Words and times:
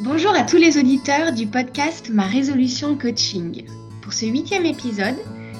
Bonjour 0.00 0.32
à 0.32 0.44
tous 0.44 0.58
les 0.58 0.78
auditeurs 0.78 1.32
du 1.32 1.48
podcast 1.48 2.08
Ma 2.08 2.22
résolution 2.22 2.96
coaching. 2.96 3.64
Pour 4.00 4.12
ce 4.12 4.26
huitième 4.26 4.64
épisode, 4.64 5.16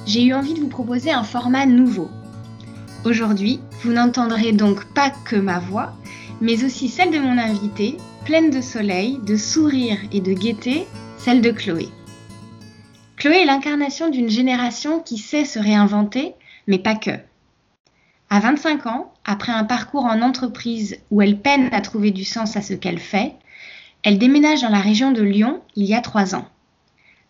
j'ai 0.07 0.22
eu 0.22 0.33
envie 0.33 0.54
de 0.54 0.61
vous 0.61 0.69
proposer 0.69 1.11
un 1.11 1.25
format 1.25 1.67
nouveau. 1.67 2.09
Aujourd'hui, 3.04 3.59
vous 3.82 3.93
n'entendrez 3.93 4.53
donc 4.53 4.85
pas 4.95 5.11
que 5.11 5.35
ma 5.35 5.59
voix, 5.59 5.93
mais 6.40 6.62
aussi 6.62 6.88
celle 6.88 7.11
de 7.11 7.19
mon 7.19 7.37
invité, 7.37 7.96
pleine 8.24 8.51
de 8.51 8.61
soleil, 8.61 9.19
de 9.27 9.37
sourire 9.37 9.99
et 10.13 10.21
de 10.21 10.33
gaieté, 10.33 10.87
celle 11.19 11.41
de 11.41 11.51
Chloé. 11.51 11.89
Chloé 13.17 13.39
est 13.39 13.45
l'incarnation 13.45 14.09
d'une 14.09 14.31
génération 14.31 15.01
qui 15.01 15.19
sait 15.19 15.45
se 15.45 15.59
réinventer, 15.59 16.34
mais 16.69 16.79
pas 16.79 16.95
que. 16.95 17.19
À 18.30 18.39
25 18.39 18.87
ans, 18.87 19.12
après 19.25 19.51
un 19.51 19.65
parcours 19.65 20.05
en 20.05 20.23
entreprise 20.23 20.97
où 21.11 21.23
elle 21.23 21.41
peine 21.41 21.70
à 21.73 21.80
trouver 21.80 22.12
du 22.12 22.25
sens 22.25 22.57
à 22.57 22.62
ce 22.62 22.75
qu'elle 22.75 23.01
fait, 23.01 23.34
elle 24.02 24.19
déménage 24.19 24.62
dans 24.62 24.68
la 24.68 24.80
région 24.80 25.12
de 25.12 25.23
Lyon 25.23 25.60
il 25.77 25.84
y 25.84 25.95
a 25.95 26.00
trois 26.00 26.34
ans. 26.34 26.48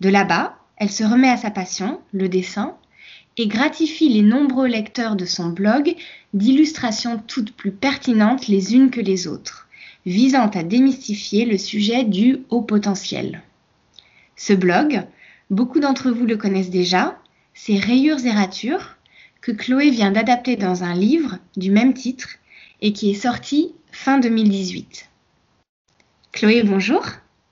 De 0.00 0.08
là-bas, 0.08 0.56
elle 0.76 0.90
se 0.90 1.04
remet 1.04 1.28
à 1.28 1.36
sa 1.36 1.50
passion, 1.50 2.00
le 2.12 2.28
dessin, 2.28 2.76
et 3.36 3.46
gratifie 3.46 4.08
les 4.08 4.22
nombreux 4.22 4.66
lecteurs 4.66 5.16
de 5.16 5.24
son 5.24 5.48
blog 5.48 5.94
d'illustrations 6.34 7.22
toutes 7.26 7.52
plus 7.52 7.70
pertinentes 7.70 8.48
les 8.48 8.74
unes 8.74 8.90
que 8.90 9.00
les 9.00 9.26
autres, 9.26 9.68
visant 10.06 10.48
à 10.48 10.62
démystifier 10.62 11.44
le 11.44 11.56
sujet 11.56 12.04
du 12.04 12.38
haut 12.50 12.62
potentiel. 12.62 13.42
Ce 14.36 14.52
blog, 14.52 15.02
beaucoup 15.50 15.80
d'entre 15.80 16.10
vous 16.10 16.26
le 16.26 16.36
connaissent 16.36 16.70
déjà, 16.70 17.18
c'est 17.54 17.78
Rayures 17.78 18.24
et 18.24 18.30
Ratures, 18.30 18.96
que 19.40 19.52
Chloé 19.52 19.90
vient 19.90 20.10
d'adapter 20.10 20.56
dans 20.56 20.84
un 20.84 20.94
livre 20.94 21.38
du 21.56 21.70
même 21.70 21.94
titre 21.94 22.28
et 22.82 22.92
qui 22.92 23.10
est 23.10 23.14
sorti 23.14 23.72
fin 23.90 24.18
2018. 24.18 25.08
Chloé, 26.32 26.62
bonjour. 26.62 27.04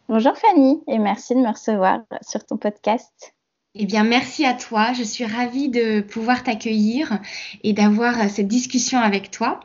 Bonjour 0.08 0.36
Fanny 0.36 0.80
et 0.86 0.98
merci 0.98 1.34
de 1.34 1.40
me 1.40 1.48
recevoir 1.48 2.00
sur 2.22 2.44
ton 2.44 2.56
podcast. 2.56 3.34
Eh 3.74 3.84
bien, 3.84 4.04
merci 4.04 4.46
à 4.46 4.54
toi. 4.54 4.92
Je 4.92 5.02
suis 5.02 5.24
ravie 5.24 5.68
de 5.68 6.00
pouvoir 6.00 6.42
t'accueillir 6.42 7.18
et 7.62 7.72
d'avoir 7.72 8.30
cette 8.30 8.48
discussion 8.48 8.98
avec 8.98 9.30
toi. 9.30 9.60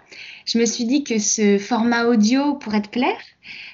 Je 0.45 0.58
me 0.58 0.66
suis 0.66 0.84
dit 0.84 1.03
que 1.03 1.18
ce 1.18 1.58
format 1.58 2.06
audio 2.06 2.56
pourrait 2.56 2.81
te 2.81 2.90
plaire 2.90 3.22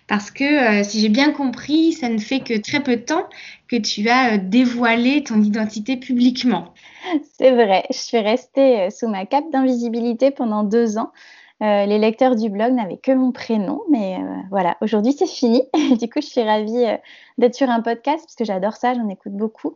parce 0.08 0.32
que, 0.32 0.44
euh, 0.80 0.84
si 0.84 1.02
j'ai 1.02 1.10
bien 1.10 1.32
compris, 1.32 1.94
ça 1.94 2.10
ne 2.10 2.18
fait 2.18 2.40
que 2.40 2.58
très 2.60 2.82
peu 2.82 2.96
de 2.96 3.02
temps 3.02 3.28
que 3.68 3.76
tu 3.76 4.08
as 4.10 4.36
euh, 4.36 4.38
dévoilé 4.42 5.24
ton 5.24 5.42
identité 5.42 5.98
publiquement. 5.98 6.74
C'est 7.38 7.52
vrai, 7.52 7.84
je 7.90 7.98
suis 7.98 8.20
restée 8.20 8.82
euh, 8.82 8.90
sous 8.90 9.08
ma 9.08 9.26
cape 9.26 9.50
d'invisibilité 9.52 10.32
pendant 10.32 10.64
deux 10.64 10.98
ans. 10.98 11.12
Euh, 11.64 11.88
les 11.88 11.98
lecteurs 11.98 12.36
du 12.36 12.50
blog 12.50 12.74
n'avaient 12.74 12.98
que 12.98 13.12
mon 13.12 13.32
prénom, 13.32 13.82
mais 13.90 14.18
euh, 14.18 14.36
voilà, 14.52 14.78
aujourd'hui 14.82 15.14
c'est 15.14 15.28
fini. 15.28 15.64
du 16.00 16.08
coup, 16.08 16.22
je 16.22 16.28
suis 16.28 16.44
ravie 16.44 16.86
euh, 16.86 16.98
d'être 17.40 17.56
sur 17.56 17.70
un 17.70 17.82
podcast 17.82 18.24
parce 18.26 18.36
que 18.36 18.46
j'adore 18.46 18.76
ça, 18.76 18.94
j'en 18.94 19.10
écoute 19.10 19.34
beaucoup. 19.34 19.74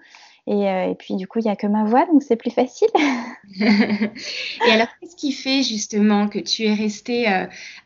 Et, 0.47 0.95
puis, 0.97 1.15
du 1.15 1.27
coup, 1.27 1.37
il 1.39 1.43
n'y 1.43 1.51
a 1.51 1.55
que 1.55 1.67
ma 1.67 1.85
voix, 1.85 2.05
donc 2.07 2.23
c'est 2.23 2.35
plus 2.35 2.49
facile. 2.49 2.89
et 3.61 4.71
alors, 4.71 4.87
qu'est-ce 4.99 5.15
qui 5.15 5.31
fait 5.31 5.61
justement 5.61 6.27
que 6.27 6.39
tu 6.39 6.65
es 6.65 6.73
restée 6.73 7.27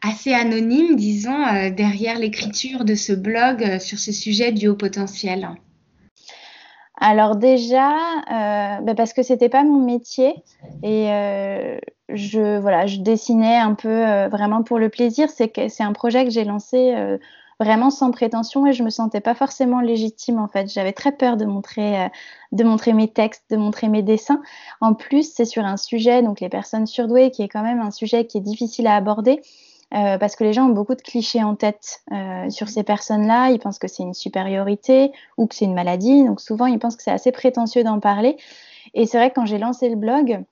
assez 0.01 0.33
anonyme, 0.33 0.95
disons, 0.95 1.69
derrière 1.71 2.17
l'écriture 2.17 2.85
de 2.85 2.95
ce 2.95 3.11
blog 3.11 3.77
sur 3.79 3.99
ce 3.99 4.13
sujet 4.13 4.53
du 4.53 4.69
haut 4.69 4.75
potentiel? 4.75 5.49
Alors 6.97 7.35
déjà, 7.35 7.91
euh, 7.91 8.81
bah 8.81 8.95
parce 8.95 9.13
que 9.13 9.21
c'était 9.21 9.49
pas 9.49 9.63
mon 9.63 9.81
métier 9.81 10.33
et 10.81 11.11
euh, 11.11 11.77
je 12.09 12.57
voilà, 12.59 12.87
je 12.87 12.99
dessinais 12.99 13.57
un 13.57 13.73
peu 13.73 13.89
euh, 13.89 14.29
vraiment 14.29 14.63
pour 14.63 14.79
le 14.79 14.89
plaisir. 14.89 15.29
C'est 15.29 15.51
c'est 15.69 15.83
un 15.83 15.91
projet 15.93 16.23
que 16.23 16.31
j'ai 16.31 16.45
lancé 16.45 16.93
euh, 16.95 17.17
vraiment 17.59 17.89
sans 17.89 18.11
prétention 18.11 18.65
et 18.65 18.71
je 18.73 18.83
me 18.83 18.89
sentais 18.89 19.19
pas 19.19 19.35
forcément 19.35 19.81
légitime 19.81 20.39
en 20.39 20.47
fait. 20.47 20.71
J'avais 20.71 20.93
très 20.93 21.11
peur 21.11 21.35
de 21.35 21.45
montrer 21.45 22.09
de 22.53 22.63
montrer 22.63 22.93
mes 22.93 23.09
textes, 23.09 23.43
de 23.49 23.57
montrer 23.57 23.89
mes 23.89 24.01
dessins. 24.01 24.41
En 24.79 24.93
plus, 24.93 25.33
c'est 25.33 25.45
sur 25.45 25.65
un 25.65 25.77
sujet 25.77 26.21
donc 26.21 26.39
les 26.39 26.49
personnes 26.49 26.87
surdouées 26.87 27.29
qui 27.31 27.43
est 27.43 27.49
quand 27.49 27.63
même 27.63 27.81
un 27.81 27.91
sujet 27.91 28.25
qui 28.25 28.37
est 28.37 28.41
difficile 28.41 28.87
à 28.87 28.95
aborder. 28.95 29.41
Euh, 29.93 30.17
parce 30.17 30.35
que 30.35 30.43
les 30.43 30.51
gens 30.51 30.65
ont 30.65 30.73
beaucoup 30.73 30.95
de 30.95 31.01
clichés 31.01 31.43
en 31.43 31.55
tête 31.55 32.01
euh, 32.11 32.49
sur 32.49 32.69
ces 32.69 32.83
personnes-là. 32.83 33.51
Ils 33.51 33.59
pensent 33.59 33.79
que 33.79 33.87
c'est 33.87 34.03
une 34.03 34.15
supériorité 34.15 35.11
ou 35.37 35.47
que 35.47 35.55
c'est 35.55 35.65
une 35.65 35.75
maladie. 35.75 36.25
Donc 36.25 36.41
souvent, 36.41 36.65
ils 36.65 36.79
pensent 36.79 36.95
que 36.95 37.03
c'est 37.03 37.11
assez 37.11 37.31
prétentieux 37.31 37.83
d'en 37.83 37.99
parler. 37.99 38.37
Et 38.93 39.05
c'est 39.05 39.17
vrai 39.17 39.29
que 39.29 39.35
quand 39.35 39.45
j'ai 39.45 39.59
lancé 39.59 39.89
le 39.89 39.95
blog, 39.95 40.43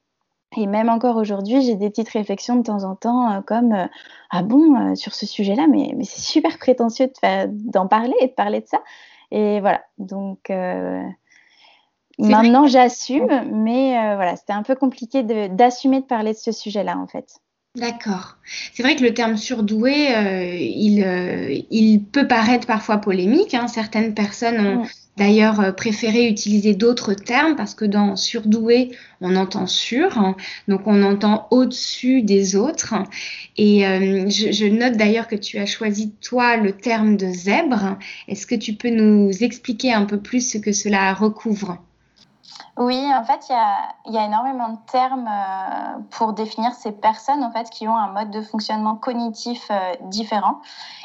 et 0.56 0.68
même 0.68 0.88
encore 0.88 1.18
aujourd'hui, 1.18 1.64
j'ai 1.64 1.76
des 1.76 1.90
petites 1.90 2.10
réflexions 2.10 2.56
de 2.58 2.64
temps 2.64 2.84
en 2.84 2.96
temps 2.96 3.32
euh, 3.32 3.42
comme 3.42 3.90
Ah 4.30 4.44
bon, 4.44 4.96
sur 4.96 5.16
ce 5.16 5.26
sujet-là, 5.26 5.66
mais, 5.68 5.94
mais 5.98 6.04
c'est 6.04 6.22
super 6.22 6.60
prétentieux 6.60 7.12
d'en 7.50 7.88
parler 7.88 8.14
et 8.20 8.28
de 8.28 8.34
parler 8.34 8.62
de 8.62 8.68
ça. 8.68 8.82
Et 9.32 9.60
voilà, 9.62 9.82
donc 9.98 10.52
maintenant 12.20 12.68
j'assume, 12.68 13.50
mais 13.52 13.94
voilà, 14.16 14.36
c'était 14.36 14.54
un 14.54 14.62
peu 14.62 14.76
compliqué 14.76 15.24
d'assumer 15.24 16.02
de 16.02 16.06
parler 16.06 16.34
de 16.34 16.38
ce 16.38 16.52
sujet-là 16.52 17.00
en 17.00 17.08
fait. 17.08 17.42
D'accord. 17.76 18.38
C'est 18.72 18.84
vrai 18.84 18.96
que 18.96 19.02
le 19.02 19.16
terme 19.16 19.36
surdoué, 19.36 20.16
euh, 20.16 20.56
il, 20.56 21.04
euh, 21.04 21.60
il, 21.72 22.04
peut 22.04 22.28
paraître 22.28 22.68
parfois 22.68 22.98
polémique. 23.00 23.56
Hein. 23.56 23.68
Certaines 23.68 24.14
personnes 24.14 24.60
ont 24.60 24.86
d'ailleurs 25.18 25.60
euh, 25.60 25.72
préféré 25.72 26.28
utiliser 26.28 26.76
d'autres 26.76 27.16
termes 27.16 27.56
parce 27.56 27.74
que 27.74 27.86
dans 27.86 28.16
surdoué, 28.16 28.92
on 29.22 29.36
entend 29.36 29.66
sur, 29.66 30.20
hein. 30.20 30.36
donc 30.68 30.86
on 30.86 31.02
entend 31.02 31.48
au-dessus 31.50 32.22
des 32.22 32.56
autres. 32.56 32.94
Et 33.58 33.80
je, 33.82 34.52
je, 34.52 34.66
note 34.66 34.96
d'ailleurs 34.96 35.28
que 35.28 35.36
tu 35.36 35.58
as 35.58 35.66
choisi 35.66 36.12
toi 36.22 36.58
le 36.58 36.74
terme 36.74 37.18
de 37.18 37.26
zèbre. 37.32 37.98
Est-ce 38.28 38.46
que 38.46 38.54
tu 38.54 38.74
peux 38.74 38.92
nous 38.92 39.32
expliquer 39.44 39.94
un 39.94 40.06
peu 40.06 40.20
plus 40.20 40.48
ce 40.48 40.60
que 40.60 40.74
cela 40.74 41.12
recouvre? 41.16 41.80
Oui, 42.78 43.00
en 43.14 43.24
fait, 43.24 43.47
il 43.50 44.14
y 44.14 44.18
a, 44.18 44.25
énormément 44.25 44.69
de 44.69 44.78
termes 44.91 45.28
euh, 45.28 46.00
pour 46.09 46.34
définir 46.34 46.74
ces 46.74 46.91
personnes 46.91 47.44
en 47.44 47.52
fait, 47.52 47.69
qui 47.69 47.88
ont 47.88 47.96
un 47.96 48.08
mode 48.08 48.31
de 48.31 48.41
fonctionnement 48.41 48.96
cognitif 48.96 49.68
euh, 49.69 49.94
différent. 50.06 50.59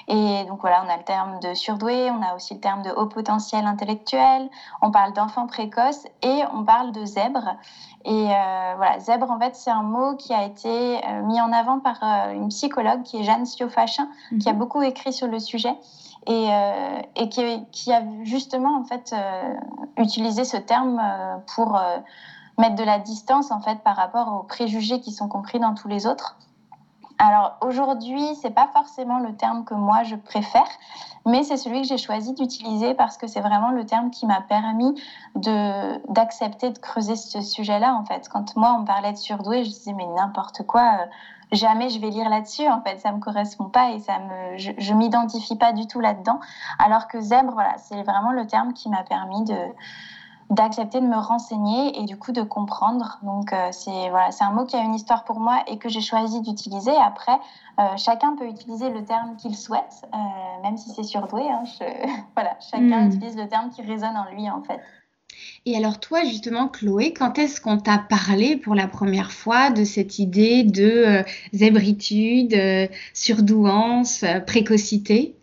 Et 0.08 0.44
donc 0.44 0.60
voilà, 0.62 0.82
on 0.86 0.88
a 0.88 0.96
le 0.96 1.04
terme 1.04 1.38
de 1.40 1.52
surdoué, 1.52 2.10
on 2.10 2.22
a 2.22 2.34
aussi 2.34 2.54
le 2.54 2.60
terme 2.60 2.82
de 2.82 2.90
haut 2.90 3.06
potentiel 3.06 3.66
intellectuel, 3.66 4.48
on 4.80 4.90
parle 4.90 5.12
d'enfant 5.12 5.46
précoce 5.46 6.06
et 6.22 6.42
on 6.54 6.64
parle 6.64 6.92
de 6.92 7.04
zèbre. 7.04 7.56
Et 8.06 8.30
euh, 8.30 8.74
voilà, 8.76 8.98
zèbre, 9.00 9.30
en 9.30 9.38
fait, 9.38 9.54
c'est 9.54 9.70
un 9.70 9.82
mot 9.82 10.16
qui 10.16 10.32
a 10.32 10.44
été 10.44 11.00
mis 11.24 11.38
en 11.38 11.52
avant 11.52 11.80
par 11.80 12.02
une 12.30 12.48
psychologue 12.48 13.02
qui 13.02 13.18
est 13.18 13.24
Jeanne 13.24 13.44
Siofachin, 13.44 14.08
qui 14.40 14.48
a 14.48 14.52
mhm. 14.52 14.58
beaucoup 14.58 14.80
écrit 14.80 15.12
sur 15.12 15.26
le 15.26 15.38
sujet 15.38 15.76
et, 16.28 16.52
euh, 16.52 17.26
qui, 17.72 17.92
a 17.92 18.02
justement 18.22 18.78
en 18.78 18.84
fait 18.84 19.14
euh, 19.14 19.54
utilisé 19.96 20.44
ce 20.44 20.58
terme 20.58 21.00
euh, 21.02 21.36
pour 21.54 21.80
mettre 22.58 22.74
de 22.74 22.84
la 22.84 22.98
distance 22.98 23.50
en 23.50 23.60
fait 23.60 23.78
par 23.82 23.96
rapport 23.96 24.32
aux 24.34 24.42
préjugés 24.42 25.00
qui 25.00 25.10
sont 25.10 25.28
compris 25.28 25.58
dans 25.58 25.74
tous 25.74 25.88
les 25.88 26.06
autres. 26.06 26.36
Alors 27.20 27.56
aujourd'hui, 27.62 28.36
c'est 28.40 28.50
pas 28.50 28.68
forcément 28.72 29.18
le 29.18 29.34
terme 29.34 29.64
que 29.64 29.74
moi 29.74 30.04
je 30.04 30.14
préfère, 30.14 30.68
mais 31.26 31.42
c'est 31.42 31.56
celui 31.56 31.80
que 31.82 31.88
j'ai 31.88 31.98
choisi 31.98 32.32
d'utiliser 32.32 32.94
parce 32.94 33.16
que 33.16 33.26
c'est 33.26 33.40
vraiment 33.40 33.70
le 33.70 33.84
terme 33.86 34.10
qui 34.10 34.26
m'a 34.26 34.40
permis 34.42 34.94
de 35.34 36.12
d'accepter 36.12 36.70
de 36.70 36.78
creuser 36.78 37.16
ce 37.16 37.40
sujet-là 37.40 37.94
en 37.94 38.04
fait. 38.04 38.28
Quand 38.28 38.54
moi 38.54 38.76
on 38.78 38.84
parlait 38.84 39.12
de 39.12 39.18
surdoué, 39.18 39.64
je 39.64 39.70
disais 39.70 39.94
mais 39.94 40.06
n'importe 40.06 40.64
quoi 40.64 41.06
jamais 41.52 41.90
je 41.90 42.00
vais 42.00 42.10
lire 42.10 42.28
là-dessus. 42.28 42.68
En 42.68 42.80
fait, 42.80 42.98
ça 42.98 43.12
me 43.12 43.20
correspond 43.20 43.68
pas 43.68 43.90
et 43.92 44.00
ça 44.00 44.18
me, 44.18 44.58
je, 44.58 44.72
je 44.78 44.94
m'identifie 44.94 45.56
pas 45.56 45.72
du 45.72 45.86
tout 45.86 46.00
là-dedans. 46.00 46.40
Alors 46.78 47.08
que 47.08 47.20
zèbre, 47.20 47.52
voilà, 47.52 47.74
c'est 47.78 48.02
vraiment 48.02 48.32
le 48.32 48.46
terme 48.46 48.72
qui 48.72 48.88
m'a 48.88 49.02
permis 49.02 49.44
de 49.44 49.56
d'accepter 50.50 51.00
de 51.00 51.06
me 51.06 51.16
renseigner 51.16 52.00
et 52.00 52.04
du 52.04 52.18
coup 52.18 52.32
de 52.32 52.42
comprendre. 52.42 53.18
Donc 53.22 53.52
euh, 53.52 53.68
c'est 53.70 54.08
voilà, 54.10 54.30
c'est 54.30 54.44
un 54.44 54.50
mot 54.50 54.64
qui 54.64 54.76
a 54.76 54.80
une 54.80 54.94
histoire 54.94 55.24
pour 55.24 55.40
moi 55.40 55.62
et 55.66 55.78
que 55.78 55.88
j'ai 55.88 56.00
choisi 56.00 56.40
d'utiliser. 56.40 56.94
Après, 56.96 57.38
euh, 57.78 57.82
chacun 57.96 58.34
peut 58.34 58.46
utiliser 58.46 58.88
le 58.90 59.04
terme 59.04 59.36
qu'il 59.36 59.56
souhaite, 59.56 60.06
euh, 60.14 60.62
même 60.62 60.76
si 60.76 60.90
c'est 60.90 61.02
surdoué. 61.02 61.48
Hein, 61.50 61.64
voilà, 62.34 62.56
chacun 62.60 63.04
hmm. 63.04 63.08
utilise 63.08 63.36
le 63.36 63.48
terme 63.48 63.70
qui 63.70 63.82
résonne 63.82 64.16
en 64.16 64.24
lui 64.32 64.48
en 64.50 64.62
fait. 64.62 64.80
Et 65.66 65.76
alors 65.76 66.00
toi, 66.00 66.24
justement, 66.24 66.68
Chloé, 66.68 67.12
quand 67.12 67.38
est-ce 67.38 67.60
qu'on 67.60 67.78
t'a 67.78 67.98
parlé 67.98 68.56
pour 68.56 68.74
la 68.74 68.86
première 68.86 69.32
fois 69.32 69.70
de 69.70 69.84
cette 69.84 70.18
idée 70.18 70.62
de 70.62 70.82
euh, 70.82 71.22
zébritude, 71.52 72.54
euh, 72.54 72.86
surdouance, 73.12 74.22
euh, 74.22 74.40
précocité? 74.40 75.34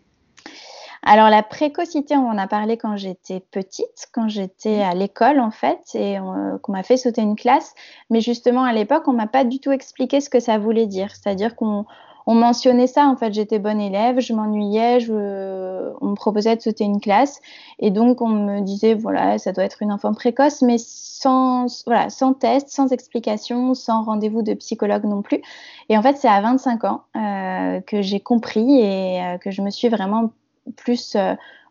Alors 1.02 1.30
la 1.30 1.44
précocité, 1.44 2.16
on 2.16 2.28
en 2.28 2.38
a 2.38 2.48
parlé 2.48 2.76
quand 2.76 2.96
j'étais 2.96 3.38
petite, 3.38 4.08
quand 4.12 4.28
j'étais 4.28 4.82
à 4.82 4.92
l'école 4.92 5.38
en 5.38 5.52
fait, 5.52 5.78
et 5.94 6.16
qu'on 6.62 6.72
m'a 6.72 6.82
fait 6.82 6.96
sauter 6.96 7.22
une 7.22 7.36
classe. 7.36 7.74
Mais 8.10 8.20
justement 8.20 8.64
à 8.64 8.72
l'époque, 8.72 9.06
on 9.06 9.12
m'a 9.12 9.28
pas 9.28 9.44
du 9.44 9.60
tout 9.60 9.70
expliqué 9.70 10.20
ce 10.20 10.28
que 10.28 10.40
ça 10.40 10.58
voulait 10.58 10.88
dire. 10.88 11.10
C'est-à-dire 11.14 11.54
qu'on 11.54 11.86
on 12.26 12.34
mentionnait 12.34 12.88
ça. 12.88 13.06
En 13.06 13.16
fait, 13.16 13.32
j'étais 13.32 13.58
bonne 13.58 13.80
élève, 13.80 14.20
je 14.20 14.32
m'ennuyais, 14.32 14.98
on 15.10 16.08
me 16.08 16.14
proposait 16.14 16.56
de 16.56 16.60
sauter 16.60 16.84
une 16.84 17.00
classe, 17.00 17.40
et 17.78 17.90
donc 17.90 18.20
on 18.20 18.28
me 18.28 18.60
disait 18.60 18.94
voilà, 18.94 19.38
ça 19.38 19.52
doit 19.52 19.64
être 19.64 19.82
une 19.82 19.92
enfant 19.92 20.12
précoce, 20.12 20.62
mais 20.62 20.76
sans 20.78 21.84
voilà, 21.86 22.10
sans 22.10 22.34
test, 22.34 22.68
sans 22.68 22.92
explication, 22.92 23.74
sans 23.74 24.02
rendez-vous 24.02 24.42
de 24.42 24.54
psychologue 24.54 25.04
non 25.04 25.22
plus. 25.22 25.40
Et 25.88 25.96
en 25.96 26.02
fait, 26.02 26.16
c'est 26.16 26.28
à 26.28 26.40
25 26.40 26.84
ans 26.84 27.02
euh, 27.16 27.80
que 27.80 28.02
j'ai 28.02 28.20
compris 28.20 28.80
et 28.80 29.22
euh, 29.22 29.38
que 29.38 29.50
je 29.50 29.62
me 29.62 29.70
suis 29.70 29.88
vraiment 29.88 30.32
plus 30.76 31.16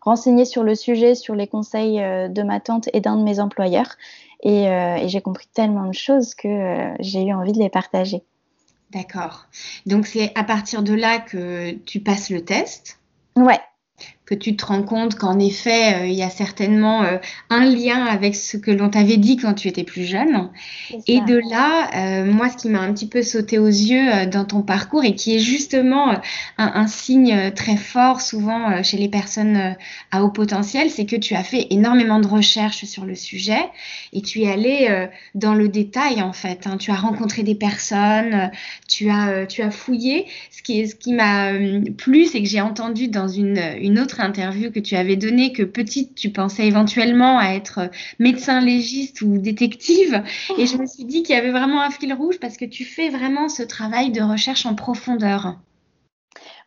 renseignée 0.01 0.46
sur 0.46 0.63
le 0.63 0.75
sujet, 0.75 1.16
sur 1.16 1.36
les 1.36 1.48
conseils 1.48 1.98
de 1.98 2.44
ma 2.44 2.60
tante 2.60 2.90
et 2.94 3.01
d'un 3.01 3.18
de 3.18 3.24
mes 3.24 3.40
employeurs. 3.40 3.96
Et 4.42 4.68
j'ai 5.08 5.22
compris 5.22 5.48
tellement 5.54 5.88
de 5.88 5.94
choses 5.94 6.36
que 6.36 6.94
j'ai 7.00 7.24
eu 7.24 7.34
envie 7.34 7.51
de 7.54 7.60
les 7.60 7.69
partager. 7.69 8.24
D'accord. 8.92 9.48
Donc 9.86 10.08
c'est 10.08 10.32
à 10.36 10.44
partir 10.44 10.84
de 10.84 10.94
là 10.94 11.20
que 11.20 11.72
tu 11.86 12.00
passes 12.00 12.30
le 12.30 12.44
test? 12.44 13.00
Ouais 13.36 13.60
que 14.25 14.33
tu 14.33 14.56
te 14.56 14.66
rends 14.66 14.81
compte 14.81 15.16
qu'en 15.16 15.38
effet, 15.38 15.94
euh, 15.94 16.07
il 16.07 16.13
y 16.13 16.24
a 16.24 16.30
certainement 16.30 17.04
euh, 17.04 17.18
un 17.51 17.66
lien 17.66 18.06
avec 18.06 18.36
ce 18.36 18.57
que 18.57 18.72
l'on 18.72 18.89
t'avait 18.89 19.18
dit 19.18 19.38
quand 19.38 19.54
tu 19.54 19.68
étais 19.68 19.83
plus 19.83 20.04
jeune. 20.04 20.50
Et 21.07 21.22
de 21.22 21.39
là, 21.50 21.89
euh, 21.95 22.25
moi, 22.25 22.50
ce 22.50 22.57
qui 22.57 22.69
m'a 22.69 22.80
un 22.80 22.92
petit 22.92 23.07
peu 23.07 23.22
sauté 23.22 23.60
aux 23.60 23.68
yeux 23.68 24.25
dans 24.25 24.45
ton 24.45 24.63
parcours 24.63 25.04
et 25.04 25.13
qui 25.13 25.36
est 25.36 25.39
justement 25.39 26.19
un, 26.57 26.88
signe 26.88 27.51
très 27.56 27.77
fort 27.77 28.22
souvent 28.22 28.81
chez 28.83 28.98
les 28.98 29.10
personnes 29.10 29.75
à 30.12 30.24
haut 30.24 30.30
potentiel, 30.30 30.89
c'est 30.89 31.06
que 31.06 31.16
tu 31.16 31.36
as 31.36 31.44
fait 31.44 31.68
énormément 31.69 32.19
de 32.19 32.27
recherches 32.27 32.86
sur 32.86 33.06
le 33.06 33.16
sujet 33.16 33.69
et 34.13 34.22
tu 34.22 34.44
es 34.44 34.51
allé 34.51 35.07
dans 35.33 35.54
le 35.54 35.68
détail 35.68 36.22
en 36.22 36.33
fait. 36.33 36.68
Hein. 36.68 36.77
Tu 36.77 36.92
as 36.92 36.95
rencontré 36.95 37.44
des 37.44 37.56
personnes, 37.56 38.51
tu 38.88 39.10
as, 39.10 39.45
tu 39.45 39.62
as 39.62 39.72
fouillé. 39.72 40.25
Ce 40.51 40.62
qui, 40.63 40.88
ce 40.88 40.95
qui 40.95 41.13
m'a 41.13 41.51
plu, 41.98 42.25
c'est 42.25 42.42
que 42.42 42.48
j'ai 42.48 42.62
entendu 42.62 43.07
dans 43.07 43.27
une, 43.27 43.62
une 43.80 44.00
autre 44.00 44.14
interview 44.19 44.71
que 44.71 44.79
tu 44.79 44.95
avais 44.95 45.15
donnée 45.15 45.53
que 45.53 45.63
petite, 45.63 46.15
tu 46.15 46.29
pensais 46.29 46.65
éventuellement 46.65 47.38
à 47.38 47.53
être 47.53 47.89
médecin 48.19 48.62
légiste 48.62 49.21
ou 49.21 49.38
détective. 49.38 50.23
Et 50.57 50.65
je 50.65 50.77
me 50.77 50.85
suis 50.85 51.06
dit 51.06 51.23
qu'il 51.23 51.35
y 51.35 51.39
avait 51.39 51.51
vraiment 51.51 51.81
un 51.81 51.89
fil 51.89 52.13
rouge 52.13 52.39
parce 52.39 52.57
que 52.57 52.65
tu 52.65 52.83
fais 52.83 53.09
vraiment 53.09 53.50
ce 53.50 53.63
travail 53.63 54.12
de 54.12 54.21
recherche 54.21 54.65
en 54.65 54.75
profondeur. 54.75 55.57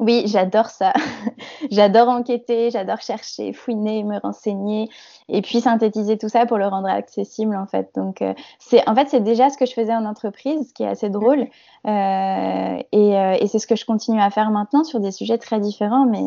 Oui, 0.01 0.25
j'adore 0.27 0.67
ça. 0.67 0.93
j'adore 1.73 2.09
enquêter, 2.09 2.71
j'adore 2.71 3.01
chercher, 3.01 3.53
fouiner, 3.53 4.05
me 4.05 4.19
renseigner 4.21 4.89
et 5.29 5.43
puis 5.43 5.61
synthétiser 5.61 6.17
tout 6.17 6.29
ça 6.29 6.47
pour 6.47 6.57
le 6.57 6.67
rendre 6.69 6.89
accessible 6.89 7.57
en 7.57 7.67
fait. 7.67 7.91
Donc 7.97 8.23
euh, 8.23 8.33
c'est 8.61 8.89
en 8.89 8.95
fait 8.95 9.09
c'est 9.09 9.21
déjà 9.21 9.51
ce 9.51 9.59
que 9.59 9.67
je 9.67 9.73
faisais 9.73 9.95
en 9.95 10.05
entreprise, 10.05 10.69
ce 10.69 10.73
qui 10.73 10.85
est 10.85 10.89
assez 10.89 11.11
drôle 11.11 11.49
euh, 11.87 12.83
et, 12.93 13.17
euh, 13.19 13.37
et 13.41 13.47
c'est 13.49 13.59
ce 13.59 13.67
que 13.67 13.75
je 13.75 13.85
continue 13.85 14.21
à 14.21 14.31
faire 14.31 14.51
maintenant 14.51 14.85
sur 14.85 15.01
des 15.01 15.11
sujets 15.11 15.39
très 15.39 15.59
différents, 15.59 16.07
mais 16.07 16.23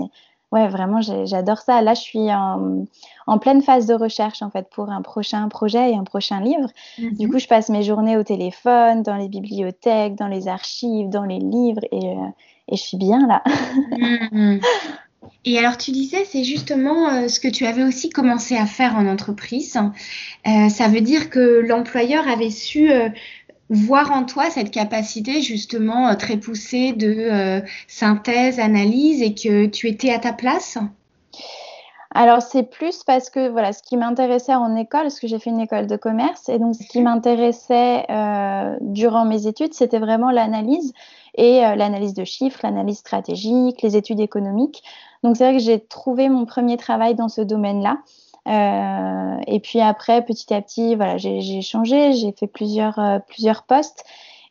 ouais, 0.51 0.67
vraiment, 0.67 1.01
j'adore 1.01 1.59
ça. 1.59 1.81
Là, 1.81 1.93
je 1.93 2.01
suis 2.01 2.31
en, 2.31 3.37
pleine 3.39 3.61
phase 3.61 3.85
de 3.85 3.93
recherche, 3.93 4.41
en 4.41 4.49
fait, 4.49 4.69
pour 4.69 4.89
un 4.89 5.01
prochain 5.01 5.47
projet 5.47 5.91
et 5.91 5.95
un 5.95 6.03
prochain 6.03 6.41
livre. 6.41 6.69
Du 6.97 7.25
mhm. 7.25 7.31
coup, 7.31 7.39
je 7.39 7.47
passe 7.47 7.69
mes 7.69 7.83
journées 7.83 8.17
au 8.17 8.23
téléphone, 8.23 9.03
dans 9.03 9.15
les 9.15 9.29
bibliothèques, 9.29 10.15
dans 10.15 10.27
les 10.27 10.47
archives, 10.47 11.09
dans 11.09 11.23
les 11.23 11.39
livres, 11.39 11.81
et, 11.91 12.09
euh, 12.09 12.27
je 12.71 12.77
suis 12.77 12.97
bien 12.97 13.27
là. 13.27 13.43
Mhm. 13.97 14.59
Et 15.45 15.57
alors, 15.59 15.77
tu 15.77 15.91
disais, 15.91 16.25
c'est 16.25 16.43
justement 16.43 17.09
euh, 17.09 17.27
ce 17.27 17.39
que 17.39 17.47
tu 17.47 17.65
avais 17.65 17.83
aussi 17.83 18.09
commencé 18.09 18.57
à 18.57 18.65
faire 18.65 18.95
en 18.95 19.07
entreprise. 19.07 19.77
Euh, 20.47 20.69
ça 20.69 20.87
veut 20.87 21.01
dire 21.01 21.29
que 21.29 21.61
l'employeur 21.65 22.27
avait 22.27 22.49
su 22.49 22.91
voir 23.71 24.11
en 24.11 24.25
toi 24.25 24.49
cette 24.49 24.69
capacité 24.69 25.41
justement 25.41 26.09
euh, 26.09 26.15
très 26.15 26.37
poussée 26.37 26.91
de 26.91 27.07
euh, 27.07 27.61
synthèse, 27.87 28.59
analyse 28.59 29.21
et 29.21 29.33
que 29.33 29.65
tu 29.65 29.87
étais 29.87 30.11
à 30.13 30.19
ta 30.19 30.33
place? 30.33 30.77
Alors 32.13 32.41
c'est 32.41 32.63
plus 32.63 33.03
parce 33.05 33.29
que 33.29 33.47
voilà, 33.47 33.71
ce 33.71 33.81
qui 33.81 33.95
m'intéressait 33.95 34.53
en 34.53 34.75
école, 34.75 35.03
parce 35.03 35.19
que 35.21 35.27
j'ai 35.27 35.39
fait 35.39 35.49
une 35.49 35.61
école 35.61 35.87
de 35.87 35.95
commerce, 35.95 36.49
et 36.49 36.59
donc 36.59 36.75
ce 36.75 36.85
qui 36.85 37.01
m'intéressait 37.01 38.05
euh, 38.09 38.75
durant 38.81 39.23
mes 39.23 39.47
études, 39.47 39.73
c'était 39.73 39.99
vraiment 39.99 40.29
l'analyse 40.29 40.91
et 41.35 41.61
l'analyse 41.61 42.13
de 42.13 42.25
chiffres, 42.25 42.59
l'analyse 42.63 42.97
stratégique, 42.97 43.81
les 43.81 43.95
études 43.95 44.19
économiques. 44.19 44.83
Donc 45.23 45.37
c'est 45.37 45.45
vrai 45.45 45.57
que 45.57 45.63
j'ai 45.63 45.79
trouvé 45.79 46.27
mon 46.27 46.45
premier 46.45 46.75
travail 46.75 47.15
dans 47.15 47.29
ce 47.29 47.39
domaine-là. 47.39 47.99
Euh, 48.47 49.37
et 49.47 49.59
puis 49.59 49.81
après, 49.81 50.23
petit 50.25 50.53
à 50.53 50.61
petit, 50.61 50.95
voilà, 50.95 51.17
j'ai 51.17 51.61
changé, 51.61 52.13
j'ai 52.13 52.31
fait 52.31 52.47
plusieurs, 52.47 52.99
euh, 52.99 53.19
plusieurs 53.19 53.63
postes. 53.63 54.03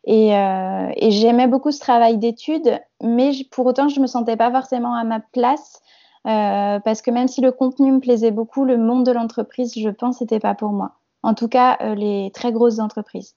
Et, 0.05 0.35
euh, 0.35 0.89
et 0.95 1.11
j'aimais 1.11 1.47
beaucoup 1.47 1.71
ce 1.71 1.79
travail 1.79 2.17
d'études, 2.17 2.79
mais 3.03 3.31
pour 3.51 3.67
autant, 3.67 3.87
je 3.87 3.97
ne 3.97 4.03
me 4.03 4.07
sentais 4.07 4.37
pas 4.37 4.51
forcément 4.51 4.95
à 4.95 5.03
ma 5.03 5.19
place. 5.19 5.81
Parce 6.23 7.01
que 7.01 7.11
même 7.11 7.27
si 7.27 7.41
le 7.41 7.51
contenu 7.51 7.91
me 7.91 7.99
plaisait 7.99 8.31
beaucoup, 8.31 8.63
le 8.63 8.77
monde 8.77 9.05
de 9.05 9.11
l'entreprise, 9.11 9.73
je 9.75 9.89
pense, 9.89 10.21
n'était 10.21 10.39
pas 10.39 10.53
pour 10.53 10.69
moi. 10.69 10.93
En 11.23 11.33
tout 11.33 11.47
cas, 11.47 11.77
les 11.95 12.31
très 12.33 12.51
grosses 12.51 12.79
entreprises. 12.79 13.35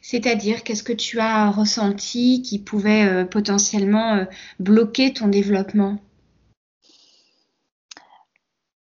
C'est-à-dire, 0.00 0.62
qu'est-ce 0.62 0.84
que 0.84 0.92
tu 0.92 1.18
as 1.18 1.50
ressenti 1.50 2.42
qui 2.42 2.60
pouvait 2.60 3.24
potentiellement 3.26 4.24
bloquer 4.60 5.12
ton 5.12 5.26
développement? 5.26 5.98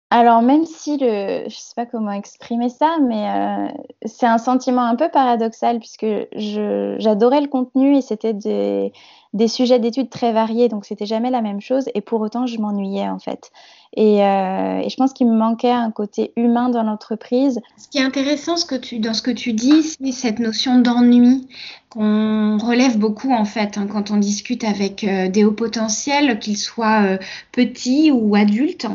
Alors 0.09 0.41
même 0.41 0.65
si 0.65 0.97
le, 0.97 1.49
je 1.49 1.55
sais 1.55 1.73
pas 1.75 1.85
comment 1.85 2.11
exprimer 2.11 2.69
ça, 2.69 2.97
mais 3.01 3.29
euh, 3.29 3.67
c'est 4.05 4.25
un 4.25 4.37
sentiment 4.37 4.83
un 4.83 4.95
peu 4.95 5.09
paradoxal 5.09 5.79
puisque 5.79 6.05
j'adorais 6.33 7.41
le 7.41 7.47
contenu 7.47 7.97
et 7.97 8.01
c'était 8.01 8.33
des, 8.33 8.93
des 9.33 9.47
sujets 9.47 9.79
d'études 9.79 10.09
très 10.09 10.31
variés, 10.31 10.69
donc 10.69 10.85
c'était 10.85 11.05
jamais 11.05 11.29
la 11.29 11.41
même 11.41 11.61
chose 11.61 11.85
et 11.93 12.01
pour 12.01 12.21
autant 12.21 12.47
je 12.47 12.59
m'ennuyais 12.59 13.09
en 13.09 13.19
fait. 13.19 13.51
Et, 13.95 14.21
euh, 14.23 14.87
je 14.87 14.95
pense 14.95 15.13
qu'il 15.13 15.27
me 15.27 15.35
manquait 15.35 15.71
un 15.71 15.91
côté 15.91 16.31
humain 16.35 16.69
dans 16.69 16.83
l'entreprise. 16.83 17.59
Ce 17.77 17.87
qui 17.87 17.97
est 17.99 18.03
intéressant 18.03 18.55
dans 18.55 19.13
ce 19.13 19.21
que 19.21 19.31
tu 19.31 19.53
dis, 19.53 19.83
c'est 19.83 20.11
cette 20.11 20.39
notion 20.39 20.79
d'ennui 20.79 21.47
qu'on 21.89 22.57
relève 22.57 22.97
beaucoup 22.97 23.31
en 23.31 23.45
fait 23.45 23.77
hein, 23.77 23.87
quand 23.89 24.11
on 24.11 24.17
discute 24.17 24.65
avec 24.65 25.05
euh, 25.05 25.29
des 25.29 25.45
hauts 25.45 25.53
potentiels, 25.53 26.37
qu'ils 26.39 26.57
soient 26.57 27.03
euh, 27.03 27.17
petits 27.53 28.11
ou 28.11 28.35
adultes. 28.35 28.87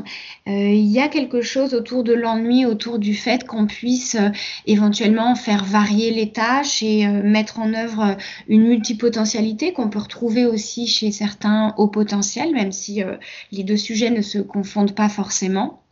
Il 0.47 0.87
y 0.87 0.99
a 0.99 1.09
quelque 1.09 1.41
chose 1.41 1.73
autour 1.73 2.03
de 2.03 2.13
l'ennui, 2.13 2.67
autour 2.67 2.99
du 2.99 3.15
fait 3.15 3.47
qu'on 3.47 3.67
puisse 3.67 4.17
éventuellement 4.67 5.37
faire 5.37 5.65
varier 5.65 6.11
les 6.11 6.33
tâches 6.33 6.83
et 6.83 7.07
mettre 7.07 7.61
en 7.61 7.73
œuvre 7.75 8.17
une 8.49 8.63
multipotentialité 8.63 9.73
qu'on 9.73 9.89
peut 9.89 10.01
retrouver 10.01 10.22
aussi 10.47 10.87
chez 10.87 11.13
certains 11.13 11.75
hauts 11.77 11.89
potentiels, 11.89 12.53
même 12.53 12.73
si 12.73 13.03
les 13.51 13.65
deux 13.65 13.77
sujets 13.77 14.11
ne 14.11 14.23
se 14.23 14.39
confondent 14.39 14.95
pas 14.95 15.09
forcément. 15.09 15.83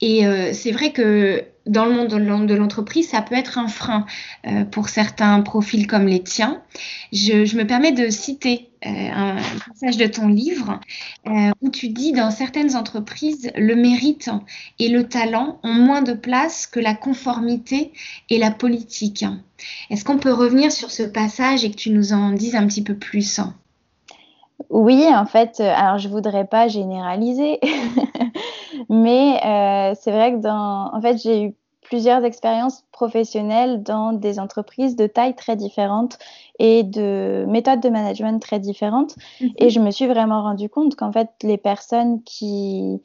Et 0.00 0.26
euh, 0.26 0.52
c'est 0.52 0.72
vrai 0.72 0.92
que 0.92 1.44
dans 1.66 1.86
le 1.86 1.94
monde 1.94 2.46
de 2.46 2.54
l'entreprise, 2.54 3.08
ça 3.08 3.22
peut 3.22 3.34
être 3.34 3.58
un 3.58 3.68
frein 3.68 4.06
euh, 4.46 4.64
pour 4.64 4.88
certains 4.88 5.40
profils 5.40 5.86
comme 5.86 6.06
les 6.06 6.22
tiens. 6.22 6.62
Je, 7.12 7.56
me 7.56 7.64
permets 7.64 7.92
de 7.92 8.10
citer 8.10 8.68
euh, 8.86 8.90
un 8.90 9.36
passage 9.68 9.96
de 9.96 10.06
ton 10.06 10.28
livre 10.28 10.80
où 11.60 11.70
tu 11.70 11.88
dis 11.88 12.12
dans 12.12 12.30
certaines 12.30 12.76
entreprises, 12.76 13.50
le 13.56 13.74
mérite 13.74 14.30
et 14.78 14.88
le 14.88 15.08
talent 15.08 15.58
ont 15.62 15.72
moins 15.72 16.02
de 16.02 16.12
place 16.12 16.66
que 16.66 16.80
la 16.80 16.94
conformité 16.94 17.92
et 18.28 18.38
la 18.38 18.50
politique. 18.50 19.24
Est-ce 19.90 20.04
qu'on 20.04 20.18
peut 20.18 20.32
revenir 20.32 20.70
sur 20.70 20.90
ce 20.90 21.02
passage 21.02 21.64
et 21.64 21.70
que 21.70 21.76
tu 21.76 21.90
nous 21.90 22.12
en 22.12 22.32
dises 22.32 22.56
un 22.56 22.66
petit 22.66 22.82
peu 22.82 22.94
plus? 22.94 23.40
Oui, 24.70 25.06
en 25.08 25.26
fait, 25.26 25.60
alors 25.60 25.98
je 25.98 26.08
voudrais 26.08 26.46
pas 26.46 26.68
généraliser, 26.68 27.60
mais 28.88 29.40
euh, 29.44 29.94
c'est 30.00 30.10
vrai 30.10 30.32
que 30.32 30.38
dans, 30.38 30.90
en 30.92 31.00
fait, 31.00 31.18
j'ai 31.18 31.44
eu 31.44 31.54
plusieurs 31.84 32.24
expériences 32.24 32.84
professionnelles 32.92 33.82
dans 33.82 34.12
des 34.12 34.40
entreprises 34.40 34.96
de 34.96 35.06
taille 35.06 35.36
très 35.36 35.54
différentes 35.54 36.18
et 36.58 36.82
de 36.82 37.44
méthodes 37.46 37.80
de 37.80 37.90
management 37.90 38.40
très 38.40 38.58
différentes. 38.58 39.14
Mhm. 39.40 39.50
Et 39.58 39.70
je 39.70 39.80
me 39.80 39.90
suis 39.90 40.06
vraiment 40.06 40.42
rendu 40.42 40.68
compte 40.68 40.96
qu'en 40.96 41.12
fait, 41.12 41.28
les 41.42 41.58
personnes 41.58 42.22
qui, 42.24 43.02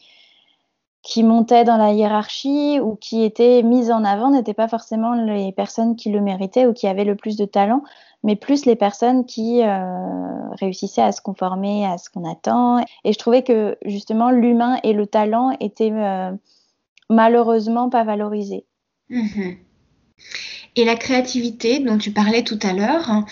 qui 1.01 1.23
montaient 1.23 1.63
dans 1.63 1.77
la 1.77 1.93
hiérarchie 1.93 2.79
ou 2.81 2.95
qui 2.95 3.23
étaient 3.23 3.63
mises 3.63 3.91
en 3.91 4.03
avant 4.03 4.31
n'étaient 4.31 4.53
pas 4.53 4.67
forcément 4.67 5.13
les 5.13 5.51
personnes 5.51 5.95
qui 5.95 6.09
le 6.09 6.21
méritaient 6.21 6.65
ou 6.65 6.73
qui 6.73 6.87
avaient 6.87 7.05
le 7.05 7.15
plus 7.15 7.37
de 7.37 7.45
talent, 7.45 7.83
mais 8.23 8.35
plus 8.35 8.65
les 8.65 8.75
personnes 8.75 9.25
qui 9.25 9.63
euh, 9.63 10.49
réussissaient 10.59 11.01
à 11.01 11.11
se 11.11 11.21
conformer 11.21 11.85
à 11.85 11.97
ce 11.97 12.09
qu'on 12.09 12.29
attend. 12.29 12.79
Et 13.05 13.13
je 13.13 13.17
trouvais 13.17 13.43
que 13.43 13.77
justement 13.85 14.29
l'humain 14.29 14.77
et 14.83 14.93
le 14.93 15.07
talent 15.07 15.55
étaient 15.61 15.91
euh, 15.91 16.31
malheureusement 17.09 17.89
pas 17.89 18.03
valorisés. 18.03 18.65
Mhm. 19.09 19.55
Et 20.75 20.85
la 20.85 20.95
créativité 20.95 21.79
dont 21.79 21.97
tu 21.97 22.11
parlais 22.11 22.43
tout 22.43 22.59
à 22.61 22.73
l'heure, 22.73 23.23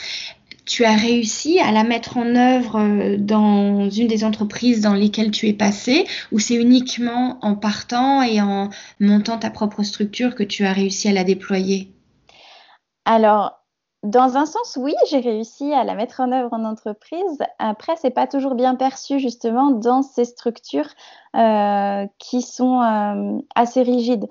tu 0.67 0.85
as 0.85 0.95
réussi 0.95 1.59
à 1.59 1.71
la 1.71 1.83
mettre 1.83 2.17
en 2.17 2.35
œuvre 2.35 2.79
euh, 2.79 3.17
dans 3.17 3.89
une 3.89 4.07
des 4.07 4.23
entreprises 4.23 4.81
dans 4.81 4.93
lesquelles 4.93 5.31
tu 5.31 5.47
es 5.47 5.53
passé 5.53 6.05
ou 6.31 6.39
c'est 6.39 6.55
uniquement 6.55 7.39
en 7.41 7.55
partant 7.55 8.21
et 8.21 8.41
en 8.41 8.69
montant 8.99 9.39
ta 9.39 9.49
propre 9.49 9.81
structure 9.83 10.35
que 10.35 10.43
tu 10.43 10.65
as 10.65 10.73
réussi 10.73 11.07
à 11.07 11.13
la 11.13 11.23
déployer? 11.23 11.91
Alors, 13.05 13.63
dans 14.03 14.37
un 14.37 14.45
sens, 14.45 14.77
oui, 14.79 14.93
j'ai 15.09 15.19
réussi 15.19 15.73
à 15.73 15.83
la 15.83 15.95
mettre 15.95 16.19
en 16.19 16.31
œuvre 16.31 16.53
en 16.53 16.63
entreprise. 16.65 17.39
Après, 17.57 17.95
c'est 17.95 18.11
pas 18.11 18.27
toujours 18.27 18.53
bien 18.53 18.75
perçu 18.75 19.19
justement 19.19 19.71
dans 19.71 20.03
ces 20.03 20.25
structures 20.25 20.89
euh, 21.35 22.05
qui 22.19 22.41
sont 22.41 22.81
euh, 22.81 23.39
assez 23.55 23.81
rigides. 23.81 24.27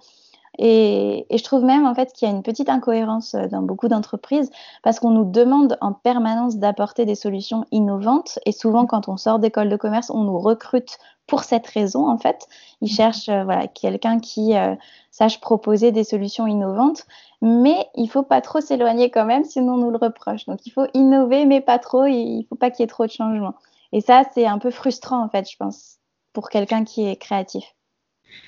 Et, 0.58 1.26
je 1.30 1.42
trouve 1.42 1.64
même 1.64 1.86
en 1.86 1.94
fait 1.94 2.12
qu'il 2.12 2.28
y 2.28 2.30
a 2.30 2.34
une 2.34 2.42
petite 2.42 2.68
incohérence 2.68 3.34
euh, 3.34 3.46
dans 3.48 3.62
beaucoup 3.62 3.88
d'entreprises 3.88 4.50
parce 4.82 4.98
qu'on 5.00 5.10
nous 5.10 5.30
demande 5.30 5.76
en 5.80 5.92
permanence 5.92 6.56
d'apporter 6.56 7.04
des 7.04 7.14
solutions 7.14 7.66
innovantes 7.72 8.38
et 8.46 8.52
souvent 8.52 8.86
quand 8.86 9.08
on 9.08 9.16
sort 9.16 9.38
d'école 9.38 9.68
de 9.68 9.76
commerce, 9.76 10.10
on 10.10 10.24
nous 10.24 10.38
recrute 10.38 10.98
pour 11.26 11.44
cette 11.44 11.66
raison 11.66 12.08
en 12.08 12.18
fait. 12.18 12.46
Ils 12.80 12.90
cherchent 12.90 13.28
euh, 13.28 13.44
voilà 13.44 13.66
quelqu'un 13.66 14.18
qui 14.18 14.56
euh, 14.56 14.74
sache 15.10 15.40
proposer 15.40 15.92
des 15.92 16.04
solutions 16.04 16.46
innovantes, 16.46 17.04
mais 17.42 17.86
il 17.94 18.08
faut 18.08 18.22
pas 18.22 18.40
trop 18.40 18.60
s'éloigner 18.60 19.10
quand 19.10 19.26
même, 19.26 19.44
sinon 19.44 19.74
on 19.74 19.78
nous 19.78 19.90
le 19.90 19.98
reproche. 19.98 20.46
Donc 20.46 20.64
il 20.66 20.70
faut 20.70 20.86
innover, 20.94 21.44
mais 21.44 21.60
pas 21.60 21.78
trop. 21.78 22.06
Il 22.06 22.46
faut 22.48 22.56
pas 22.56 22.70
qu'il 22.70 22.82
y 22.82 22.84
ait 22.84 22.88
trop 22.88 23.06
de 23.06 23.10
changements. 23.10 23.54
Et 23.92 24.00
ça, 24.00 24.22
c'est 24.34 24.46
un 24.46 24.58
peu 24.58 24.70
frustrant 24.70 25.22
en 25.22 25.28
fait, 25.28 25.48
je 25.50 25.56
pense, 25.56 25.98
pour 26.32 26.48
quelqu'un 26.48 26.84
qui 26.84 27.06
est 27.06 27.16
créatif. 27.16 27.75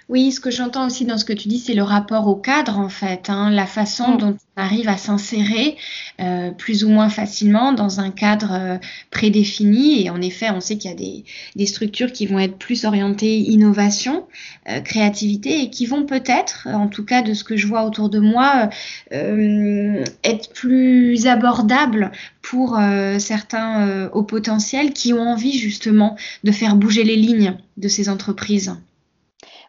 Oui, 0.09 0.33
ce 0.33 0.41
que 0.41 0.51
j'entends 0.51 0.87
aussi 0.87 1.05
dans 1.05 1.19
ce 1.19 1.27
que 1.27 1.35
tu 1.35 1.49
dis, 1.49 1.59
c'est 1.59 1.75
le 1.75 1.83
rapport 1.83 2.29
au 2.29 2.35
cadre, 2.35 2.79
en 2.79 2.89
fait, 2.89 3.29
hein, 3.29 3.51
la 3.51 3.67
façon 3.67 4.15
mm. 4.15 4.17
dont 4.17 4.37
on 4.57 4.63
arrive 4.63 4.89
à 4.89 4.97
s'insérer 4.97 5.77
euh, 6.19 6.51
plus 6.51 6.83
ou 6.83 6.89
moins 6.89 7.11
facilement 7.11 7.75
dans 7.75 8.01
un 8.01 8.11
cadre 8.11 8.53
euh, 8.53 8.79
prédéfini. 9.11 10.07
Et 10.07 10.09
en 10.09 10.23
effet, 10.23 10.49
on 10.51 10.61
sait 10.61 10.79
qu'il 10.79 10.91
y 10.91 10.95
a 10.95 10.97
des, 10.97 11.25
des, 11.57 11.67
structures 11.67 12.11
qui 12.11 12.25
vont 12.25 12.39
être 12.39 12.57
plus 12.57 12.87
orientées 12.87 13.37
innovation, 13.37 14.27
euh, 14.71 14.81
créativité, 14.81 15.61
et 15.65 15.69
qui 15.69 15.85
vont 15.85 16.07
peut-être, 16.07 16.69
en 16.73 16.89
tout 16.89 17.05
cas 17.05 17.21
de 17.21 17.35
ce 17.35 17.45
que 17.45 17.59
je 17.59 17.67
vois 17.67 17.85
autour 17.85 18.09
de 18.09 18.19
moi, 18.19 18.71
être 19.11 20.53
plus 20.55 21.27
abordables 21.27 22.13
pour 22.41 22.79
certains 23.19 24.09
au 24.13 24.23
potentiel 24.23 24.93
qui 24.93 25.13
ont 25.13 25.21
envie 25.21 25.59
justement 25.59 26.17
de 26.45 26.53
faire 26.53 26.77
bouger 26.77 27.05
les 27.05 27.17
lignes 27.17 27.57
de 27.77 27.89
ces 27.89 28.09
entreprises. 28.09 28.75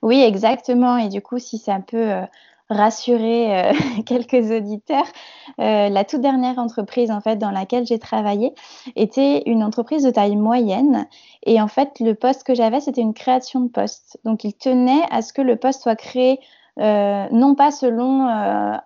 Oui, 0.01 0.21
exactement. 0.21 0.97
Et 0.97 1.09
du 1.09 1.21
coup, 1.21 1.39
si 1.39 1.57
ça 1.57 1.79
peut 1.79 2.11
euh, 2.11 2.25
rassurer 2.69 3.69
euh, 3.69 3.73
quelques 4.05 4.51
auditeurs, 4.51 5.05
euh, 5.59 5.89
la 5.89 6.03
toute 6.05 6.21
dernière 6.21 6.57
entreprise 6.57 7.11
en 7.11 7.21
fait 7.21 7.37
dans 7.37 7.51
laquelle 7.51 7.85
j'ai 7.85 7.99
travaillé 7.99 8.53
était 8.95 9.43
une 9.45 9.63
entreprise 9.63 10.03
de 10.03 10.11
taille 10.11 10.35
moyenne. 10.35 11.07
Et 11.45 11.61
en 11.61 11.67
fait, 11.67 11.99
le 11.99 12.15
poste 12.15 12.43
que 12.43 12.55
j'avais, 12.55 12.79
c'était 12.79 13.01
une 13.01 13.13
création 13.13 13.61
de 13.61 13.69
poste. 13.69 14.19
Donc, 14.23 14.43
il 14.43 14.53
tenait 14.53 15.03
à 15.11 15.21
ce 15.21 15.33
que 15.33 15.41
le 15.41 15.55
poste 15.55 15.81
soit 15.83 15.95
créé 15.95 16.39
non 16.77 17.55
pas 17.55 17.71
selon 17.71 18.25
un, 18.25 18.81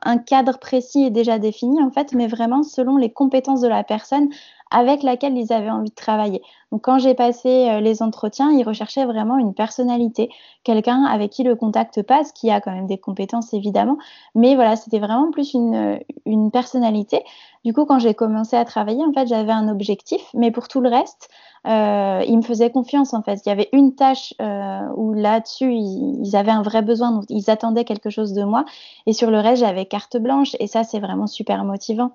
un, 0.00 0.18
cadre 0.18 0.56
précis 0.60 1.06
et 1.06 1.10
déjà 1.10 1.40
défini 1.40 1.82
en 1.82 1.90
fait, 1.90 2.12
mais 2.12 2.28
vraiment 2.28 2.62
selon 2.62 2.96
les 2.96 3.10
compétences 3.10 3.60
de 3.60 3.66
la 3.66 3.82
personne 3.82 4.28
avec 4.74 5.04
laquelle 5.04 5.38
ils 5.38 5.52
avaient 5.52 5.70
envie 5.70 5.90
de 5.90 5.94
travailler. 5.94 6.42
Donc 6.72 6.82
quand 6.82 6.98
j'ai 6.98 7.14
passé 7.14 7.68
euh, 7.70 7.80
les 7.80 8.02
entretiens, 8.02 8.50
ils 8.50 8.64
recherchaient 8.64 9.04
vraiment 9.04 9.38
une 9.38 9.54
personnalité, 9.54 10.28
quelqu'un 10.64 11.04
avec 11.04 11.30
qui 11.30 11.44
le 11.44 11.54
contact 11.54 12.02
passe, 12.02 12.32
qui 12.32 12.50
a 12.50 12.60
quand 12.60 12.72
même 12.72 12.88
des 12.88 12.98
compétences 12.98 13.54
évidemment, 13.54 13.96
mais 14.34 14.56
voilà, 14.56 14.74
c'était 14.74 14.98
vraiment 14.98 15.30
plus 15.30 15.54
une, 15.54 16.00
une 16.26 16.50
personnalité. 16.50 17.22
Du 17.64 17.72
coup, 17.72 17.84
quand 17.86 18.00
j'ai 18.00 18.14
commencé 18.14 18.56
à 18.56 18.64
travailler, 18.64 19.04
en 19.04 19.12
fait, 19.12 19.26
j'avais 19.26 19.52
un 19.52 19.68
objectif, 19.68 20.20
mais 20.34 20.50
pour 20.50 20.66
tout 20.68 20.80
le 20.80 20.88
reste, 20.88 21.30
euh, 21.66 22.22
ils 22.26 22.36
me 22.36 22.42
faisaient 22.42 22.70
confiance 22.70 23.14
en 23.14 23.22
fait. 23.22 23.40
Il 23.46 23.48
y 23.48 23.52
avait 23.52 23.70
une 23.72 23.94
tâche 23.94 24.34
euh, 24.42 24.80
où 24.96 25.14
là-dessus 25.14 25.72
ils, 25.72 26.36
avaient 26.36 26.50
un 26.50 26.62
vrai 26.62 26.82
besoin, 26.82 27.12
donc 27.12 27.24
ils 27.30 27.48
attendaient 27.48 27.84
quelque 27.84 28.10
chose 28.10 28.34
de 28.34 28.42
moi, 28.42 28.64
et 29.06 29.12
sur 29.12 29.30
le 29.30 29.38
reste 29.38 29.60
j'avais 29.60 29.86
carte 29.86 30.16
blanche, 30.18 30.56
et 30.58 30.66
ça 30.66 30.84
c'est 30.84 31.00
vraiment 31.00 31.26
super 31.26 31.64
motivant. 31.64 32.10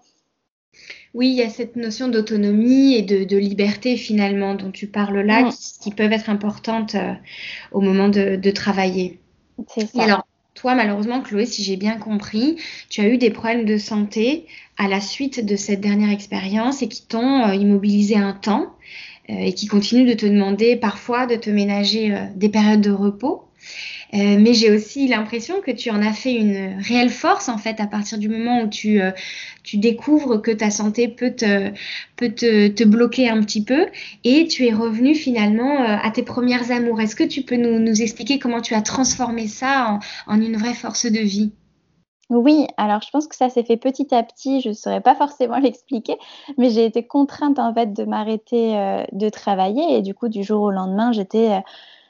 Oui, 1.16 1.30
il 1.30 1.36
y 1.36 1.42
a 1.42 1.50
cette 1.50 1.76
notion 1.76 2.08
d'autonomie 2.08 2.94
et 2.94 3.02
de, 3.02 3.38
liberté 3.38 3.98
finalement 3.98 4.54
dont 4.54 4.72
tu 4.72 4.88
parles 4.88 5.22
là, 5.22 5.50
qui, 5.82 5.92
peuvent 5.92 6.12
être 6.12 6.30
importantes 6.30 6.96
euh, 6.96 7.14
au 7.72 7.82
moment 7.82 8.10
de, 8.10 8.52
travailler. 8.52 9.20
C'est 9.68 9.88
ça. 9.88 10.04
alors, 10.04 10.28
toi, 10.54 10.76
malheureusement, 10.76 11.22
Chloé, 11.22 11.46
si 11.46 11.64
j'ai 11.64 11.78
bien 11.78 11.98
compris, 11.98 12.58
tu 12.90 13.02
as 13.02 13.08
eu 13.08 13.18
des 13.18 13.32
problèmes 13.32 13.66
de 13.66 13.78
santé 13.78 14.46
à 14.78 14.88
la 14.88 15.02
suite 15.02 15.44
de 15.44 15.56
cette 15.56 15.82
dernière 15.82 16.12
expérience 16.12 16.82
et 16.82 16.88
qui 16.88 17.06
t'ont 17.06 17.48
euh, 17.48 17.56
immobilisé 17.56 18.16
un 18.16 18.34
temps 18.34 18.76
euh, 19.30 19.34
et 19.34 19.54
qui 19.54 19.68
continuent 19.68 20.08
de 20.08 20.14
te 20.14 20.26
demander 20.28 20.76
parfois 20.76 21.26
de 21.26 21.36
te 21.36 21.50
ménager 21.50 22.16
des 22.36 22.50
périodes 22.50 22.82
de 22.82 22.92
repos. 22.92 23.49
Euh, 24.14 24.38
mais 24.40 24.54
j'ai 24.54 24.72
aussi 24.72 25.08
l'impression 25.08 25.62
que 25.62 25.70
tu 25.70 25.92
en 25.92 26.02
as 26.02 26.14
fait 26.14 26.34
une 26.34 26.82
réelle 26.82 27.12
force 27.12 27.48
en 27.48 27.60
fait 27.60 27.80
à 27.80 27.86
partir 27.86 28.18
du 28.18 28.28
moment 28.28 28.64
où 28.64 28.68
tu, 28.68 29.02
euh, 29.02 29.12
découvres 29.74 30.42
que 30.42 30.50
ta 30.50 30.72
santé 30.72 31.08
peut 31.08 31.36
te, 31.36 31.72
peut 32.16 32.32
te, 32.32 32.84
bloquer 32.86 33.30
un 33.30 33.40
petit 33.42 33.64
peu 33.64 33.86
et 34.24 34.48
tu 34.48 34.66
es 34.66 34.74
revenu 34.74 35.14
finalement 35.14 35.84
euh, 35.84 35.98
à 36.02 36.10
tes 36.10 36.24
premières 36.24 36.72
amours. 36.72 37.00
Est-ce 37.00 37.16
que 37.16 37.24
tu 37.24 37.44
peux 37.44 37.56
nous, 37.56 37.78
nous, 37.78 38.02
expliquer 38.02 38.40
comment 38.40 38.62
tu 38.62 38.74
as 38.74 38.82
transformé 38.82 39.48
ça 39.48 40.00
en, 40.28 40.34
en 40.34 40.42
une 40.42 40.58
vraie 40.58 40.74
force 40.74 41.06
de 41.06 41.20
vie? 41.20 41.52
Oui, 42.32 42.66
alors 42.78 43.02
je 43.02 43.10
pense 43.12 43.28
que 43.28 43.36
ça 43.36 43.50
s'est 43.50 43.64
fait 43.64 43.78
petit 43.78 44.14
à 44.14 44.24
petit, 44.24 44.62
je 44.62 44.70
ne 44.70 44.74
saurais 44.74 45.02
pas 45.02 45.16
forcément 45.16 45.58
l'expliquer, 45.60 46.16
mais 46.58 46.72
j'ai 46.72 46.86
été 46.86 47.06
contrainte 47.06 47.60
en 47.60 47.74
fait 47.76 47.94
de 47.94 48.06
m'arrêter 48.06 49.04
de 49.12 49.30
travailler 49.30 49.98
et 49.98 50.02
du 50.02 50.16
coup 50.16 50.30
du 50.30 50.44
jour 50.44 50.62
au 50.62 50.72
lendemain 50.72 51.12
j'étais 51.12 51.62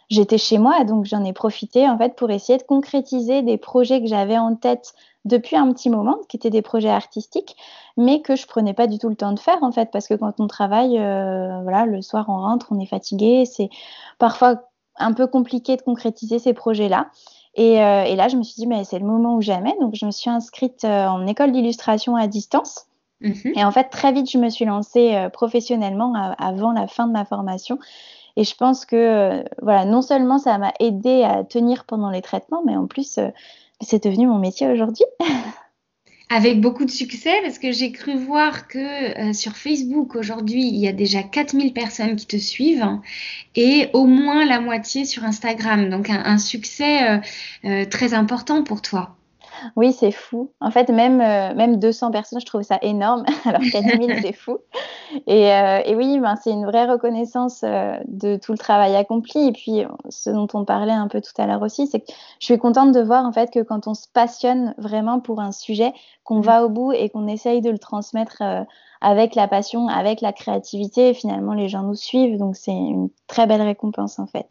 j'étais 0.10 0.38
chez 0.38 0.58
moi, 0.58 0.84
donc 0.84 1.06
j'en 1.06 1.24
ai 1.24 1.34
profité 1.34 1.88
en 1.88 1.98
fait 1.98 2.16
pour 2.16 2.30
essayer 2.32 2.58
de 2.58 2.63
concrétiser 2.63 3.42
des 3.42 3.58
projets 3.58 4.01
que 4.01 4.08
j'avais 4.08 4.38
en 4.38 4.56
tête 4.56 4.94
depuis 5.25 5.56
un 5.56 5.72
petit 5.74 5.89
moment, 5.89 6.18
qui 6.28 6.38
étaient 6.38 6.50
des 6.50 6.62
projets 6.62 6.89
artistiques, 6.89 7.56
mais 7.98 8.22
que 8.22 8.36
je 8.36 8.48
prenais 8.48 8.74
pas 8.74 8.88
du 8.88 8.98
tout 8.98 9.10
le 9.10 9.16
temps 9.16 9.34
de 9.34 9.39
faire 9.39 9.62
en 9.62 9.72
fait, 9.72 9.92
parce 9.92 10.08
que 10.08 10.13
quand 10.13 10.39
on 10.39 10.48
travaille, 10.48 10.98
euh, 10.98 11.62
voilà, 11.63 11.86
le 11.86 12.01
soir 12.01 12.25
on 12.30 12.38
rentre, 12.38 12.68
on 12.72 12.80
est 12.80 12.86
fatigué, 12.86 13.46
c'est 13.46 13.70
parfois 14.18 14.63
un 14.98 15.13
peu 15.13 15.28
compliqué 15.28 15.75
de 15.75 15.82
concrétiser 15.82 16.39
ces 16.39 16.54
projets-là. 16.54 17.10
Et, 17.56 17.82
euh, 17.82 18.04
et, 18.04 18.16
là, 18.16 18.28
je 18.28 18.38
me 18.38 18.44
suis 18.44 18.56
dit, 18.56 18.68
mais 18.68 18.84
c'est 18.84 19.00
le 19.00 19.06
moment 19.06 19.36
ou 19.36 19.42
jamais. 19.42 19.75
Donc, 19.82 19.96
je 19.96 20.06
me 20.06 20.12
suis 20.12 20.30
inscrite 20.30 20.84
euh, 20.84 21.08
en 21.08 21.25
école 21.25 21.51
d'illustration 21.51 22.16
à 22.16 22.28
distance. 22.28 22.86
Mmh 23.22 23.34
et 23.56 23.66
en 23.66 23.72
fait, 23.72 23.86
très 23.86 24.13
vite, 24.13 24.30
je 24.32 24.38
me 24.38 24.50
suis 24.50 24.66
lancée 24.66 25.28
professionnellement 25.34 26.13
avant 26.38 26.72
la 26.72 26.88
fin 26.88 27.08
de 27.08 27.12
ma 27.12 27.25
formation. 27.25 27.78
Et 28.36 28.43
je 28.43 28.55
pense 28.55 28.86
que 28.86 28.95
euh, 28.95 29.43
voilà, 29.62 29.86
non 29.86 30.01
seulement 30.01 30.38
ça 30.38 30.57
m'a 30.57 30.74
aidé 30.79 31.24
à 31.24 31.43
tenir 31.43 31.86
pendant 31.86 32.09
les 32.09 32.21
traitements, 32.21 32.63
mais 32.65 32.75
en 32.75 32.88
plus, 32.88 33.17
euh, 33.17 33.29
c'est 33.81 34.03
devenu 34.03 34.27
mon 34.27 34.38
métier 34.38 34.67
aujourd'hui. 34.67 35.05
Avec 36.31 36.62
beaucoup 36.62 36.86
de 36.86 36.91
succès, 36.91 37.33
parce 37.41 37.57
que 37.57 37.71
j'ai 37.71 37.91
cru 37.91 38.15
voir 38.15 38.67
que 38.67 38.77
euh, 38.77 39.33
sur 39.33 39.57
Facebook 39.57 40.15
aujourd'hui, 40.15 40.67
il 40.67 40.75
y 40.75 40.88
a 40.88 40.91
déjà 40.91 41.24
4000 41.24 41.74
personnes 41.74 42.15
qui 42.15 42.27
te 42.27 42.38
suivent 42.38 43.00
et 43.55 43.89
au 43.93 44.05
moins 44.05 44.45
la 44.45 44.59
moitié 44.59 45.05
sur 45.05 45.24
Instagram. 45.24 45.89
Donc 45.89 46.12
un, 46.12 46.38
succès 46.38 47.19
très 47.89 48.13
important 48.13 48.63
pour 48.63 48.83
toi. 48.83 49.19
Oui, 49.75 49.94
c'est 49.94 50.12
fou. 50.12 50.51
En 50.60 50.72
fait, 50.72 50.89
même, 50.89 51.22
euh, 51.22 51.54
même 51.56 51.78
200 51.78 52.12
personnes, 52.12 52.39
je 52.39 52.46
trouve 52.46 52.62
ça 52.62 52.78
énorme. 52.82 53.24
Alors 53.46 53.62
4000, 53.72 54.20
c'est 54.22 54.34
fou. 54.34 54.58
Et, 55.28 55.51
euh, 55.51 55.82
et 55.86 55.96
oui, 55.96 56.20
ben, 56.20 56.36
c'est 56.36 56.51
une 56.51 56.66
vraie 56.66 56.86
reconnaissance 56.86 57.62
euh, 57.63 57.98
de 58.08 58.38
tout 58.38 58.51
le 58.51 58.58
travail 58.58 58.96
accompli. 58.96 59.48
Et 59.48 59.51
puis, 59.51 59.84
ce 60.10 60.30
dont 60.30 60.48
on 60.54 60.66
parlait 60.66 60.94
un 60.94 61.08
peu 61.08 61.22
tout 61.22 61.34
à 61.38 61.48
l'heure 61.48 61.62
aussi, 61.62 61.88
c'est 61.88 62.00
que 62.00 62.12
je 62.39 62.46
suis 62.46 62.58
contente 62.58 62.92
de 62.92 63.01
voir 63.01 63.25
en 63.25 63.32
fait 63.32 63.51
que 63.51 63.60
quand 63.60 63.88
on 63.88 63.94
se 63.94 64.08
passionne 64.13 64.74
vraiment 64.78 65.20
pour 65.20 65.39
un 65.39 65.51
sujet, 65.51 65.94
qu'on 66.24 66.42
va 66.42 66.63
au 66.63 66.70
bout 66.70 66.92
et 66.92 67.10
qu'on 67.10 67.28
essaye 67.28 67.62
de 67.62 67.72
le 67.72 67.80
transmettre 67.80 68.44
avec 69.01 69.34
la 69.34 69.48
passion, 69.48 69.88
avec 69.88 70.22
la 70.22 70.32
créativité, 70.32 71.13
finalement, 71.13 71.54
les 71.54 71.70
gens 71.70 71.84
nous 71.84 71.96
suivent. 71.96 72.38
Donc, 72.38 72.56
c'est 72.56 72.72
une 72.72 73.10
très 73.28 73.48
belle 73.48 73.62
récompense 73.62 74.20
en 74.20 74.28
fait. 74.28 74.48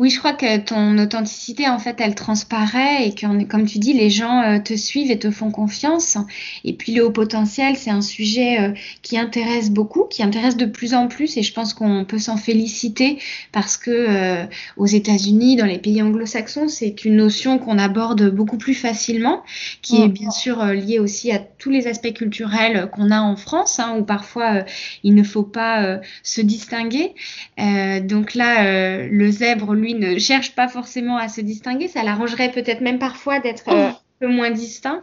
Oui, 0.00 0.08
je 0.08 0.18
crois 0.18 0.32
que 0.32 0.56
ton 0.56 0.96
authenticité, 0.96 1.68
en 1.68 1.78
fait, 1.78 1.96
elle 2.00 2.14
transparaît 2.14 3.06
et 3.06 3.14
que, 3.14 3.44
comme 3.44 3.66
tu 3.66 3.78
dis, 3.78 3.92
les 3.92 4.08
gens 4.08 4.40
euh, 4.40 4.58
te 4.58 4.72
suivent 4.72 5.10
et 5.10 5.18
te 5.18 5.30
font 5.30 5.50
confiance. 5.50 6.16
Et 6.64 6.72
puis 6.72 6.94
le 6.94 7.04
haut 7.04 7.10
potentiel, 7.10 7.76
c'est 7.76 7.90
un 7.90 8.00
sujet 8.00 8.60
euh, 8.60 8.72
qui 9.02 9.18
intéresse 9.18 9.70
beaucoup, 9.70 10.04
qui 10.04 10.22
intéresse 10.22 10.56
de 10.56 10.64
plus 10.64 10.94
en 10.94 11.06
plus 11.06 11.36
et 11.36 11.42
je 11.42 11.52
pense 11.52 11.74
qu'on 11.74 12.06
peut 12.06 12.18
s'en 12.18 12.38
féliciter 12.38 13.18
parce 13.52 13.76
que 13.76 13.90
euh, 13.90 14.46
aux 14.78 14.86
États-Unis, 14.86 15.56
dans 15.56 15.66
les 15.66 15.76
pays 15.76 16.00
anglo-saxons, 16.00 16.68
c'est 16.68 17.04
une 17.04 17.16
notion 17.16 17.58
qu'on 17.58 17.76
aborde 17.76 18.30
beaucoup 18.30 18.56
plus 18.56 18.72
facilement, 18.72 19.42
qui 19.82 20.00
est 20.00 20.08
mm. 20.08 20.12
bien 20.12 20.30
sûr 20.30 20.64
liée 20.64 20.98
aussi 20.98 21.30
à 21.30 21.40
tous 21.40 21.68
les 21.68 21.86
aspects 21.86 22.14
culturels 22.14 22.88
qu'on 22.90 23.10
a 23.10 23.20
en 23.20 23.36
France, 23.36 23.78
hein, 23.78 23.96
où 23.98 24.04
parfois 24.04 24.64
il 25.04 25.14
ne 25.14 25.22
faut 25.22 25.42
pas 25.42 26.00
se 26.22 26.40
distinguer. 26.40 27.12
donc 27.58 28.34
là, 28.34 29.06
le 29.06 29.30
zèbre, 29.30 29.74
lui, 29.74 29.89
ne 29.94 30.18
cherche 30.18 30.54
pas 30.54 30.68
forcément 30.68 31.16
à 31.16 31.28
se 31.28 31.40
distinguer. 31.40 31.88
Ça 31.88 32.02
l'arrangerait 32.02 32.50
peut-être 32.50 32.80
même 32.80 32.98
parfois 32.98 33.40
d'être 33.40 33.68
euh, 33.68 33.88
un 33.88 33.96
peu 34.20 34.28
moins 34.28 34.50
distinct. 34.50 35.00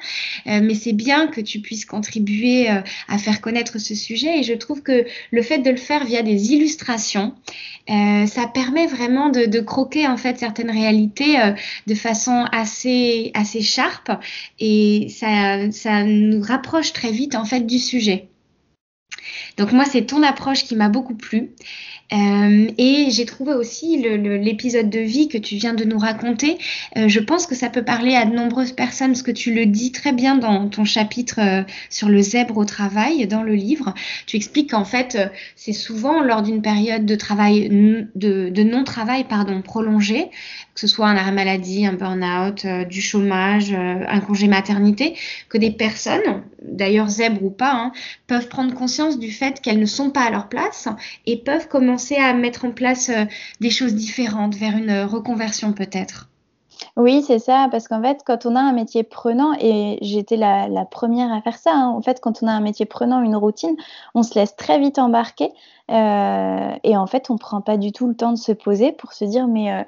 Euh, 0.48 0.60
mais 0.62 0.76
c'est 0.76 0.94
bien 0.94 1.28
que 1.28 1.42
tu 1.42 1.60
puisses 1.60 1.86
contribuer 1.86 2.70
euh, 2.70 2.82
à 3.08 3.18
faire 3.18 3.42
connaître 3.42 3.80
ce 3.80 3.96
sujet. 3.96 4.40
Et 4.40 4.44
je 4.44 4.54
trouve 4.54 4.82
que 4.82 5.06
le 5.32 5.42
fait 5.42 5.60
de 5.60 5.70
le 5.70 5.78
faire 5.78 6.06
via 6.06 6.22
des 6.22 6.54
illustrations, 6.54 7.36
ça 7.88 8.48
permet 8.54 8.86
vraiment 8.86 9.30
de, 9.30 9.60
croquer 9.62 10.08
en 10.08 10.18
fait 10.18 10.38
certaines 10.38 10.72
réalités 10.72 11.38
de 11.88 11.96
façon 11.96 12.46
assez 12.52 13.32
assez 13.34 13.62
sharp 13.62 14.12
et 14.60 15.08
ça 15.10 15.72
ça 15.72 16.04
nous 16.04 16.42
rapproche 16.42 16.92
très 16.92 17.12
vite 17.12 17.36
en 17.36 17.46
fait 17.46 17.62
du 17.62 17.80
sujet. 17.80 18.28
Donc 19.58 19.72
moi, 19.72 19.86
c'est 19.86 20.06
ton 20.06 20.24
approche 20.24 20.64
qui 20.64 20.76
m'a 20.76 20.90
beaucoup 20.90 21.16
plu. 21.16 21.52
Euh, 22.14 22.68
et 22.78 23.08
j'ai 23.12 23.26
trouvé 23.26 23.54
aussi 23.54 23.98
l'épisode 23.98 24.90
de 24.90 25.00
vie 25.00 25.28
que 25.28 25.38
tu 25.38 25.56
viens 25.56 25.74
de 25.74 25.84
nous 25.84 25.98
raconter. 25.98 26.58
Euh, 26.96 27.10
je 27.10 27.20
pense 27.20 27.48
que 27.48 27.56
ça 27.56 27.70
peut 27.70 27.84
parler 27.84 28.16
à 28.16 28.26
de 28.26 28.34
nombreuses 28.34 28.72
personnes, 28.72 29.12
parce 29.12 29.24
que 29.24 29.32
tu 29.32 29.54
le 29.54 29.66
dis 29.66 29.92
très 29.92 30.14
bien 30.14 30.36
dans 30.36 30.70
ton 30.70 30.86
chapitre 30.86 31.40
euh, 31.40 31.64
sur 31.90 32.08
le 32.08 32.22
zèbre 32.22 32.58
au 32.58 32.66
travail, 32.66 33.28
dans 33.28 33.44
le 33.44 33.56
livre. 33.56 33.94
Tu 34.26 34.38
expliques 34.38 34.72
qu'en 34.72 34.86
fait, 34.86 35.18
c'est 35.56 35.74
souvent 35.74 36.22
lors 36.22 36.44
d'une 36.44 36.62
période 36.62 37.06
de 37.06 37.16
travail, 37.16 37.70
de, 38.16 38.64
non-travail, 38.64 39.26
pardon, 39.26 39.62
prolongée, 39.62 40.30
que 40.74 40.80
ce 40.80 40.88
soit 40.88 41.08
un 41.08 41.18
arrêt 41.18 41.32
maladie, 41.32 41.86
un 41.86 41.94
burn-out, 41.94 42.66
du 42.88 43.02
chômage, 43.02 43.74
un 43.74 44.20
congé 44.22 44.48
maternité, 44.48 45.16
que 45.50 45.58
des 45.58 45.72
personnes, 45.72 46.44
d'ailleurs 46.62 47.10
zèbres 47.10 47.44
ou 47.44 47.50
pas, 47.50 47.74
hein, 47.74 47.92
peuvent 48.28 48.48
prendre 48.48 48.74
conscience 48.74 49.20
du 49.20 49.32
fait 49.32 49.62
qu'elles 49.62 49.80
ne 49.80 49.86
sont 49.86 50.10
pas 50.10 50.24
à 50.24 50.30
leur 50.30 50.50
place 50.50 50.88
et 51.26 51.38
peuvent 51.38 51.68
commencer 51.68 51.97
à 52.20 52.34
mettre 52.34 52.66
en 52.66 52.72
place 52.72 53.10
euh, 53.10 53.26
des 53.60 53.70
choses 53.70 53.94
différentes 53.94 54.56
vers 54.56 54.76
une 54.78 54.90
euh, 54.90 55.06
reconversion 55.06 55.74
peut-être. 55.74 56.30
Oui, 56.96 57.24
c'est 57.26 57.40
ça, 57.40 57.68
parce 57.72 57.88
qu'en 57.88 58.02
fait, 58.02 58.22
quand 58.26 58.46
on 58.46 58.56
a 58.56 58.60
un 58.60 58.72
métier 58.72 59.04
prenant, 59.04 59.54
et 59.60 59.98
j'étais 60.02 60.38
la, 60.38 60.86
première 60.90 61.32
à 61.32 61.42
faire 61.42 61.58
ça, 61.58 61.74
hein, 61.74 61.88
en 61.90 62.02
fait, 62.02 62.20
quand 62.22 62.42
on 62.44 62.48
a 62.48 62.52
un 62.52 62.60
métier 62.60 62.86
prenant, 62.86 63.22
une 63.22 63.36
routine, 63.36 63.76
on 64.16 64.24
se 64.24 64.38
laisse 64.38 64.56
très 64.56 64.80
vite 64.80 65.00
embarquer, 65.00 65.52
euh, 65.92 66.72
et 66.84 66.98
en 66.98 67.08
fait, 67.08 67.30
on 67.30 67.34
ne 67.34 67.40
prend 67.40 67.62
pas 67.62 67.78
du 67.78 67.92
tout 67.92 68.08
le 68.08 68.16
temps 68.16 68.32
de 68.32 68.38
se 68.38 68.52
poser 68.52 68.92
pour 68.92 69.14
se 69.14 69.26
dire, 69.26 69.48
mais 69.48 69.86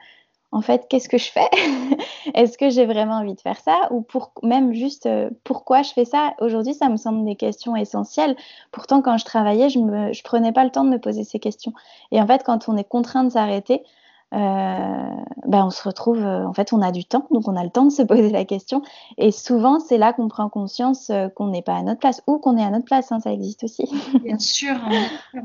en 0.52 0.62
fait, 0.62 0.88
qu'est-ce 0.90 1.08
que 1.10 1.18
je 1.18 1.30
fais? 1.32 1.48
Est-ce 2.34 2.58
que 2.58 2.70
j'ai 2.70 2.86
vraiment 2.86 3.16
envie 3.16 3.36
de 3.36 3.42
faire 3.42 3.60
ça? 3.60 3.88
Ou 3.92 4.02
pour, 4.02 4.32
même 4.42 4.74
juste 4.74 5.06
euh, 5.06 5.30
pourquoi 5.44 5.84
je 5.84 5.92
fais 5.92 6.06
ça? 6.06 6.34
Aujourd'hui, 6.40 6.74
ça 6.74 6.90
me 6.90 6.98
semble 6.98 7.24
des 7.24 7.36
questions 7.36 7.76
essentielles. 7.76 8.36
Pourtant, 8.72 9.02
quand 9.02 9.18
je 9.18 9.26
travaillais, 9.26 9.70
je 9.70 9.78
ne 9.78 10.12
je 10.12 10.24
prenais 10.24 10.52
pas 10.52 10.64
le 10.64 10.72
temps 10.72 10.84
de 10.84 10.90
me 10.90 11.00
poser 11.00 11.24
ces 11.24 11.40
questions. 11.40 11.74
Et 12.12 12.20
en 12.20 12.26
fait, 12.26 12.44
quand 12.44 12.68
on 12.68 12.78
est 12.78 12.84
contraint 12.84 13.24
de 13.24 13.30
s'arrêter, 13.30 13.84
ben 14.32 15.66
on 15.66 15.70
se 15.72 15.82
retrouve, 15.82 16.20
euh, 16.20 16.46
en 16.46 16.54
fait, 16.54 16.74
on 16.74 16.82
a 16.82 16.92
du 16.92 17.04
temps, 17.04 17.28
donc 17.32 17.48
on 17.48 17.56
a 17.56 17.64
le 17.64 17.72
temps 17.72 17.86
de 17.86 17.92
se 17.92 18.04
poser 18.04 18.30
la 18.30 18.46
question. 18.46 18.84
Et 19.18 19.32
souvent, 19.32 19.80
c'est 19.80 19.98
là 19.98 20.14
qu'on 20.14 20.28
prend 20.28 20.48
conscience 20.50 21.10
euh, 21.10 21.28
qu'on 21.30 21.48
n'est 21.48 21.64
pas 21.64 21.76
à 21.76 21.82
notre 21.82 22.00
place 22.00 22.22
ou 22.28 22.38
qu'on 22.38 22.58
est 22.58 22.64
à 22.64 22.70
notre 22.70 22.86
place, 22.86 23.12
hein, 23.12 23.20
ça 23.20 23.34
existe 23.34 23.64
aussi. 23.64 23.86
Bien 24.24 24.38
sûr, 24.38 24.76
hein, 24.76 25.42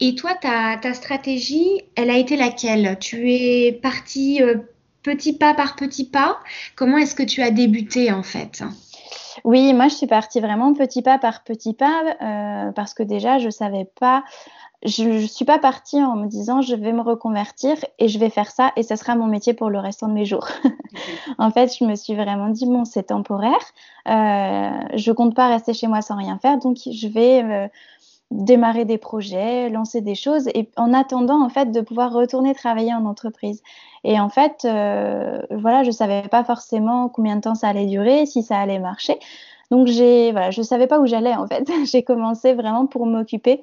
Et 0.00 0.14
toi, 0.14 0.32
ta, 0.40 0.78
ta, 0.78 0.94
stratégie, 0.94 1.82
elle 1.96 2.10
a 2.10 2.16
été 2.16 2.36
laquelle? 2.36 2.98
Tu 2.98 3.32
es 3.32 3.72
partie 3.72 4.40
petit 5.02 5.32
pas 5.34 5.52
par 5.54 5.76
petit 5.76 6.04
pas? 6.04 6.38
Comment 6.76 6.98
est-ce 6.98 7.14
que 7.14 7.22
tu 7.22 7.42
as 7.42 7.50
débuté 7.50 8.12
en 8.12 8.22
fait? 8.22 8.62
Oui, 9.44 9.72
moi 9.72 9.88
je 9.88 9.94
suis 9.94 10.06
partie 10.06 10.40
vraiment 10.40 10.72
petit 10.74 11.02
pas 11.02 11.18
par 11.18 11.44
petit 11.44 11.74
pas 11.74 12.16
parce 12.74 12.94
que 12.94 13.02
déjà 13.02 13.38
je 13.38 13.50
savais 13.50 13.88
pas 13.98 14.24
je 14.84 15.04
ne 15.04 15.26
suis 15.26 15.44
pas 15.44 15.58
partie 15.58 16.02
en 16.02 16.16
me 16.16 16.26
disant 16.26 16.60
je 16.60 16.74
vais 16.74 16.92
me 16.92 17.02
reconvertir 17.02 17.76
et 17.98 18.08
je 18.08 18.18
vais 18.18 18.30
faire 18.30 18.50
ça 18.50 18.72
et 18.76 18.82
ce 18.82 18.96
sera 18.96 19.14
mon 19.14 19.26
métier 19.26 19.54
pour 19.54 19.70
le 19.70 19.78
restant 19.78 20.08
de 20.08 20.12
mes 20.12 20.24
jours. 20.24 20.48
en 21.38 21.50
fait, 21.50 21.76
je 21.78 21.84
me 21.84 21.94
suis 21.94 22.14
vraiment 22.14 22.48
dit 22.48 22.66
bon, 22.66 22.84
c'est 22.84 23.04
temporaire. 23.04 23.60
Euh, 24.08 24.70
je 24.94 25.12
compte 25.12 25.36
pas 25.36 25.48
rester 25.48 25.72
chez 25.72 25.86
moi 25.86 26.02
sans 26.02 26.16
rien 26.16 26.38
faire, 26.38 26.58
donc 26.58 26.78
je 26.84 27.06
vais 27.06 27.44
euh, 27.44 27.68
démarrer 28.32 28.84
des 28.84 28.98
projets, 28.98 29.68
lancer 29.68 30.00
des 30.00 30.14
choses 30.14 30.48
et 30.54 30.68
en 30.76 30.92
attendant 30.92 31.44
en 31.44 31.48
fait 31.48 31.70
de 31.70 31.80
pouvoir 31.80 32.12
retourner 32.12 32.54
travailler 32.54 32.94
en 32.94 33.04
entreprise. 33.04 33.62
Et 34.04 34.18
en 34.18 34.28
fait, 34.28 34.64
euh, 34.64 35.42
voilà, 35.50 35.84
je 35.84 35.90
savais 35.90 36.22
pas 36.22 36.44
forcément 36.44 37.08
combien 37.08 37.36
de 37.36 37.42
temps 37.42 37.54
ça 37.54 37.68
allait 37.68 37.86
durer, 37.86 38.26
si 38.26 38.42
ça 38.42 38.58
allait 38.58 38.78
marcher. 38.78 39.18
Donc 39.70 39.86
j'ai, 39.86 40.32
voilà, 40.32 40.50
je 40.50 40.62
savais 40.62 40.86
pas 40.86 40.98
où 40.98 41.06
j'allais 41.06 41.34
en 41.34 41.46
fait. 41.46 41.70
j'ai 41.84 42.02
commencé 42.02 42.54
vraiment 42.54 42.86
pour 42.86 43.06
m'occuper 43.06 43.62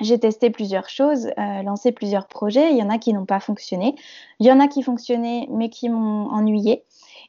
j'ai 0.00 0.18
testé 0.18 0.50
plusieurs 0.50 0.88
choses, 0.88 1.28
euh, 1.38 1.62
lancé 1.62 1.92
plusieurs 1.92 2.26
projets. 2.26 2.72
Il 2.72 2.78
y 2.78 2.82
en 2.82 2.88
a 2.88 2.98
qui 2.98 3.12
n'ont 3.12 3.26
pas 3.26 3.40
fonctionné. 3.40 3.94
Il 4.40 4.46
y 4.46 4.52
en 4.52 4.58
a 4.58 4.68
qui 4.68 4.82
fonctionnaient, 4.82 5.46
mais 5.50 5.68
qui 5.68 5.88
m'ont 5.88 6.30
ennuyé. 6.30 6.84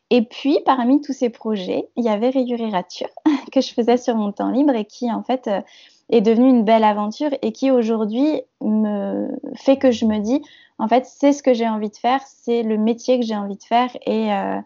Et 0.10 0.22
puis, 0.22 0.60
parmi 0.66 1.02
tous 1.02 1.14
ces 1.14 1.30
projets, 1.30 1.90
il 1.96 2.06
y 2.06 2.10
avait 2.10 2.30
Régurirature 2.30 3.10
que 3.54 3.62
je 3.62 3.74
faisais 3.74 3.98
sur 3.98 4.16
mon 4.16 4.32
temps 4.32 4.50
libre 4.50 4.76
et 4.76 4.86
qui, 4.86 5.12
en 5.12 5.24
fait, 5.24 5.48
euh, 5.48 5.62
est 6.10 6.22
devenue 6.22 6.50
une 6.50 6.64
belle 6.64 6.84
aventure 6.84 7.30
et 7.42 7.52
qui, 7.52 7.72
aujourd'hui, 7.72 8.42
me 8.62 9.30
fait 9.56 9.78
que 9.78 9.92
je 9.92 10.06
me 10.06 10.20
dis, 10.20 10.42
en 10.80 10.88
fait, 10.88 11.06
c'est 11.06 11.34
ce 11.34 11.44
que 11.44 11.54
j'ai 11.54 11.68
envie 11.68 11.90
de 11.90 11.96
faire, 11.96 12.22
c'est 12.26 12.64
le 12.64 12.78
métier 12.78 13.20
que 13.20 13.26
j'ai 13.26 13.36
envie 13.36 13.56
de 13.56 13.64
faire. 13.64 13.96
Et, 14.06 14.34
euh, 14.34 14.60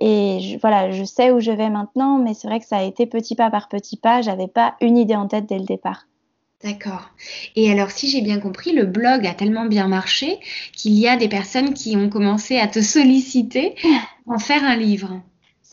et 0.00 0.58
voilà, 0.60 0.90
je 0.90 1.04
sais 1.04 1.30
où 1.30 1.40
je 1.40 1.52
vais 1.52 1.70
maintenant, 1.70 2.18
mais 2.18 2.34
c'est 2.34 2.48
vrai 2.48 2.60
que 2.60 2.66
ça 2.66 2.78
a 2.78 2.82
été 2.82 3.06
petit 3.06 3.36
pas 3.36 3.50
par 3.50 3.68
petit 3.68 3.96
pas. 3.96 4.22
J'avais 4.22 4.48
pas 4.48 4.74
une 4.80 4.96
idée 4.96 5.16
en 5.16 5.28
tête 5.28 5.46
dès 5.46 5.58
le 5.58 5.64
départ. 5.64 6.06
D'accord. 6.64 7.10
Et 7.56 7.70
alors, 7.70 7.90
si 7.90 8.08
j'ai 8.08 8.22
bien 8.22 8.40
compris, 8.40 8.72
le 8.72 8.86
blog 8.86 9.26
a 9.26 9.34
tellement 9.34 9.66
bien 9.66 9.86
marché 9.86 10.40
qu'il 10.72 10.92
y 10.92 11.06
a 11.06 11.16
des 11.16 11.28
personnes 11.28 11.74
qui 11.74 11.94
ont 11.94 12.08
commencé 12.08 12.58
à 12.58 12.68
te 12.68 12.80
solliciter 12.80 13.74
pour 14.24 14.34
en 14.34 14.38
faire 14.38 14.64
un 14.64 14.76
livre. 14.76 15.20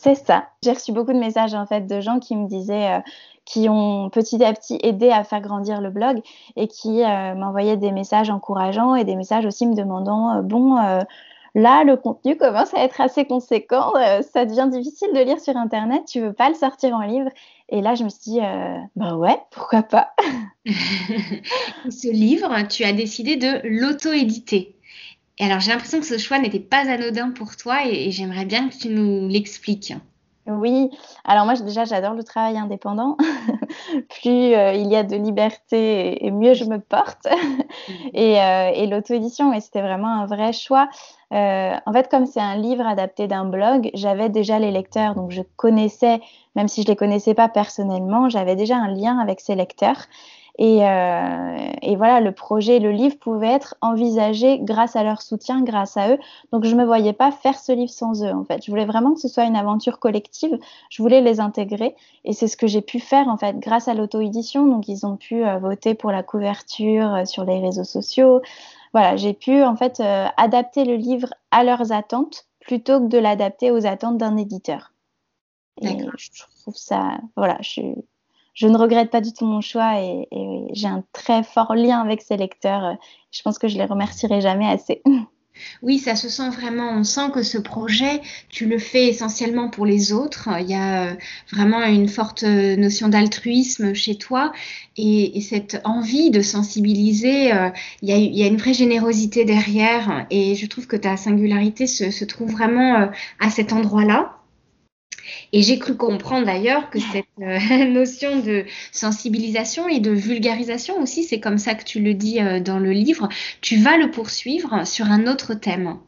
C'est 0.02 0.16
ça. 0.16 0.48
J'ai 0.64 0.72
reçu 0.72 0.90
beaucoup 0.90 1.12
de 1.12 1.18
messages 1.18 1.54
en 1.54 1.64
fait 1.64 1.86
de 1.86 2.00
gens 2.00 2.18
qui 2.18 2.34
me 2.34 2.48
disaient, 2.48 2.94
euh, 2.94 3.00
qui 3.44 3.68
ont 3.68 4.10
petit 4.10 4.42
à 4.42 4.52
petit 4.52 4.76
aidé 4.82 5.10
à 5.10 5.22
faire 5.22 5.40
grandir 5.40 5.80
le 5.80 5.90
blog 5.90 6.20
et 6.56 6.66
qui 6.66 7.04
euh, 7.04 7.36
m'envoyaient 7.36 7.76
des 7.76 7.92
messages 7.92 8.28
encourageants 8.28 8.96
et 8.96 9.04
des 9.04 9.14
messages 9.14 9.46
aussi 9.46 9.64
me 9.64 9.76
demandant, 9.76 10.38
euh, 10.38 10.42
bon, 10.42 10.76
Là, 11.54 11.84
le 11.84 11.98
contenu 11.98 12.38
commence 12.38 12.72
à 12.72 12.82
être 12.82 13.02
assez 13.02 13.26
conséquent. 13.26 13.92
Ça 14.32 14.46
devient 14.46 14.70
difficile 14.72 15.12
de 15.12 15.20
lire 15.20 15.38
sur 15.38 15.54
Internet. 15.54 16.02
Tu 16.06 16.18
veux 16.18 16.32
pas 16.32 16.48
le 16.48 16.54
sortir 16.54 16.94
en 16.94 17.02
livre. 17.02 17.28
Et 17.68 17.82
là, 17.82 17.94
je 17.94 18.04
me 18.04 18.08
suis 18.08 18.20
dit, 18.22 18.40
bah 18.96 19.16
ouais, 19.16 19.36
pourquoi 19.50 19.82
pas. 19.82 20.14
ce 20.64 22.10
livre, 22.10 22.56
tu 22.70 22.84
as 22.84 22.94
décidé 22.94 23.36
de 23.36 23.60
l'auto-éditer. 23.64 24.76
Et 25.38 25.44
alors, 25.44 25.60
j'ai 25.60 25.70
l'impression 25.70 26.00
que 26.00 26.06
ce 26.06 26.18
choix 26.18 26.38
n'était 26.38 26.60
pas 26.60 26.88
anodin 26.90 27.30
pour 27.30 27.56
toi 27.56 27.86
et 27.86 28.10
j'aimerais 28.10 28.44
bien 28.44 28.68
que 28.68 28.76
tu 28.76 28.88
nous 28.88 29.28
l'expliques. 29.28 29.94
Oui, 30.46 30.90
alors 31.24 31.44
moi 31.44 31.54
déjà 31.54 31.84
j'adore 31.84 32.14
le 32.14 32.24
travail 32.24 32.58
indépendant. 32.58 33.16
Plus 34.20 34.54
euh, 34.54 34.72
il 34.72 34.88
y 34.88 34.96
a 34.96 35.04
de 35.04 35.14
liberté 35.14 36.26
et 36.26 36.32
mieux 36.32 36.54
je 36.54 36.64
me 36.64 36.80
porte. 36.80 37.28
et, 38.12 38.40
euh, 38.40 38.72
et 38.74 38.88
l'auto-édition, 38.88 39.52
c'était 39.60 39.82
vraiment 39.82 40.08
un 40.08 40.26
vrai 40.26 40.52
choix. 40.52 40.88
Euh, 41.32 41.76
en 41.86 41.92
fait, 41.92 42.10
comme 42.10 42.26
c'est 42.26 42.40
un 42.40 42.56
livre 42.56 42.84
adapté 42.84 43.28
d'un 43.28 43.44
blog, 43.44 43.90
j'avais 43.94 44.30
déjà 44.30 44.58
les 44.58 44.72
lecteurs, 44.72 45.14
donc 45.14 45.30
je 45.30 45.42
connaissais, 45.56 46.20
même 46.56 46.66
si 46.66 46.82
je 46.82 46.88
les 46.88 46.96
connaissais 46.96 47.34
pas 47.34 47.48
personnellement, 47.48 48.28
j'avais 48.28 48.56
déjà 48.56 48.76
un 48.76 48.88
lien 48.88 49.18
avec 49.18 49.40
ces 49.40 49.54
lecteurs. 49.54 50.08
Euh, 50.60 51.72
et, 51.80 51.96
voilà, 51.96 52.20
le 52.20 52.32
projet, 52.32 52.78
le 52.78 52.90
livre 52.90 53.18
pouvait 53.18 53.48
être 53.48 53.74
envisagé 53.80 54.58
grâce 54.60 54.96
à 54.96 55.02
leur 55.02 55.22
soutien, 55.22 55.62
grâce 55.62 55.96
à 55.96 56.10
eux. 56.10 56.18
Donc 56.52 56.64
je 56.64 56.74
ne 56.74 56.80
me 56.80 56.86
voyais 56.86 57.12
pas 57.12 57.32
faire 57.32 57.58
ce 57.58 57.72
livre 57.72 57.90
sans 57.90 58.22
eux, 58.24 58.32
en 58.32 58.44
fait. 58.44 58.64
Je 58.64 58.70
voulais 58.70 58.84
vraiment 58.84 59.14
que 59.14 59.20
ce 59.20 59.28
soit 59.28 59.44
une 59.44 59.56
aventure 59.56 59.98
collective. 59.98 60.58
Je 60.90 61.02
voulais 61.02 61.20
les 61.20 61.40
intégrer. 61.40 61.96
Et 62.24 62.32
c'est 62.32 62.48
ce 62.48 62.56
que 62.56 62.66
j'ai 62.66 62.82
pu 62.82 63.00
faire, 63.00 63.28
en 63.28 63.36
fait, 63.36 63.58
grâce 63.58 63.88
à 63.88 63.94
l'auto-édition. 63.94 64.66
Donc 64.66 64.88
ils 64.88 65.06
ont 65.06 65.16
pu 65.16 65.44
euh, 65.44 65.58
voter 65.58 65.94
pour 65.94 66.12
la 66.12 66.22
couverture 66.22 67.14
euh, 67.14 67.24
sur 67.24 67.44
les 67.44 67.58
réseaux 67.58 67.84
sociaux. 67.84 68.42
Voilà, 68.92 69.16
j'ai 69.16 69.32
pu, 69.32 69.62
en 69.62 69.74
fait, 69.74 70.02
adapter 70.36 70.84
le 70.84 70.96
livre 70.96 71.32
à 71.50 71.64
leurs 71.64 71.92
attentes 71.92 72.46
plutôt 72.60 73.00
que 73.00 73.06
de 73.06 73.16
l'adapter 73.16 73.70
aux 73.70 73.86
attentes 73.86 74.18
d'un 74.18 74.36
éditeur. 74.36 74.92
Et 75.80 75.96
je 76.18 76.30
trouve 76.60 76.76
ça, 76.76 77.18
voilà, 77.34 77.56
je 77.62 77.68
suis 77.70 77.94
je 78.54 78.66
ne 78.66 78.76
regrette 78.76 79.10
pas 79.10 79.20
du 79.20 79.32
tout 79.32 79.46
mon 79.46 79.60
choix 79.60 80.00
et, 80.00 80.28
j'ai 80.72 80.88
un 80.88 81.04
très 81.12 81.42
fort 81.42 81.74
lien 81.74 82.00
avec 82.00 82.22
ces 82.22 82.36
lecteurs. 82.36 82.96
Je 83.30 83.42
pense 83.42 83.58
que 83.58 83.68
je 83.68 83.76
les 83.76 83.84
remercierai 83.84 84.40
jamais 84.40 84.68
assez. 84.68 85.02
Oui, 85.82 85.98
ça 85.98 86.16
se 86.16 86.28
sent 86.28 86.48
vraiment. 86.50 86.92
On 86.92 87.04
sent 87.04 87.30
que 87.32 87.42
ce 87.42 87.58
projet, 87.58 88.20
tu 88.48 88.66
le 88.66 88.78
fais 88.78 89.08
essentiellement 89.08 89.68
pour 89.68 89.86
les 89.86 90.12
autres. 90.12 90.48
Il 90.60 90.68
y 90.68 90.74
a 90.74 91.08
euh, 91.08 91.14
vraiment 91.52 91.82
une 91.84 92.08
forte 92.08 92.42
notion 92.42 93.08
d'altruisme 93.08 93.94
chez 93.94 94.16
toi 94.16 94.52
et, 94.96 95.40
cette 95.40 95.80
envie 95.84 96.30
de 96.30 96.40
sensibiliser. 96.40 97.52
Euh, 97.52 97.70
il 98.00 98.08
y, 98.08 98.42
a, 98.42 98.46
une 98.46 98.56
vraie 98.56 98.74
générosité 98.74 99.44
derrière 99.44 100.26
et 100.30 100.54
je 100.54 100.66
trouve 100.66 100.86
que 100.86 100.96
ta 100.96 101.16
singularité 101.16 101.86
se 101.86 102.24
trouve 102.24 102.52
vraiment 102.52 103.02
euh, 103.02 103.06
à 103.40 103.50
cet 103.50 103.72
endroit-là. 103.72 104.41
Et 105.52 105.62
j'ai 105.62 105.78
cru 105.78 105.96
comprendre 105.96 106.46
d'ailleurs 106.46 106.90
que 106.90 106.98
cette 106.98 107.26
euh, 107.40 107.84
notion 107.90 108.40
de 108.40 108.64
sensibilisation 108.90 109.88
et 109.88 110.00
de 110.00 110.10
vulgarisation 110.10 111.00
aussi, 111.00 111.24
c'est 111.24 111.40
comme 111.40 111.58
ça 111.58 111.74
que 111.74 111.84
tu 111.84 112.00
le 112.00 112.14
dis 112.14 112.40
euh, 112.40 112.60
dans 112.60 112.78
le 112.78 112.92
livre, 112.92 113.28
tu 113.60 113.76
vas 113.76 113.96
le 113.96 114.10
poursuivre 114.10 114.86
sur 114.86 115.06
un 115.06 115.26
autre 115.26 115.54
thème. 115.54 115.98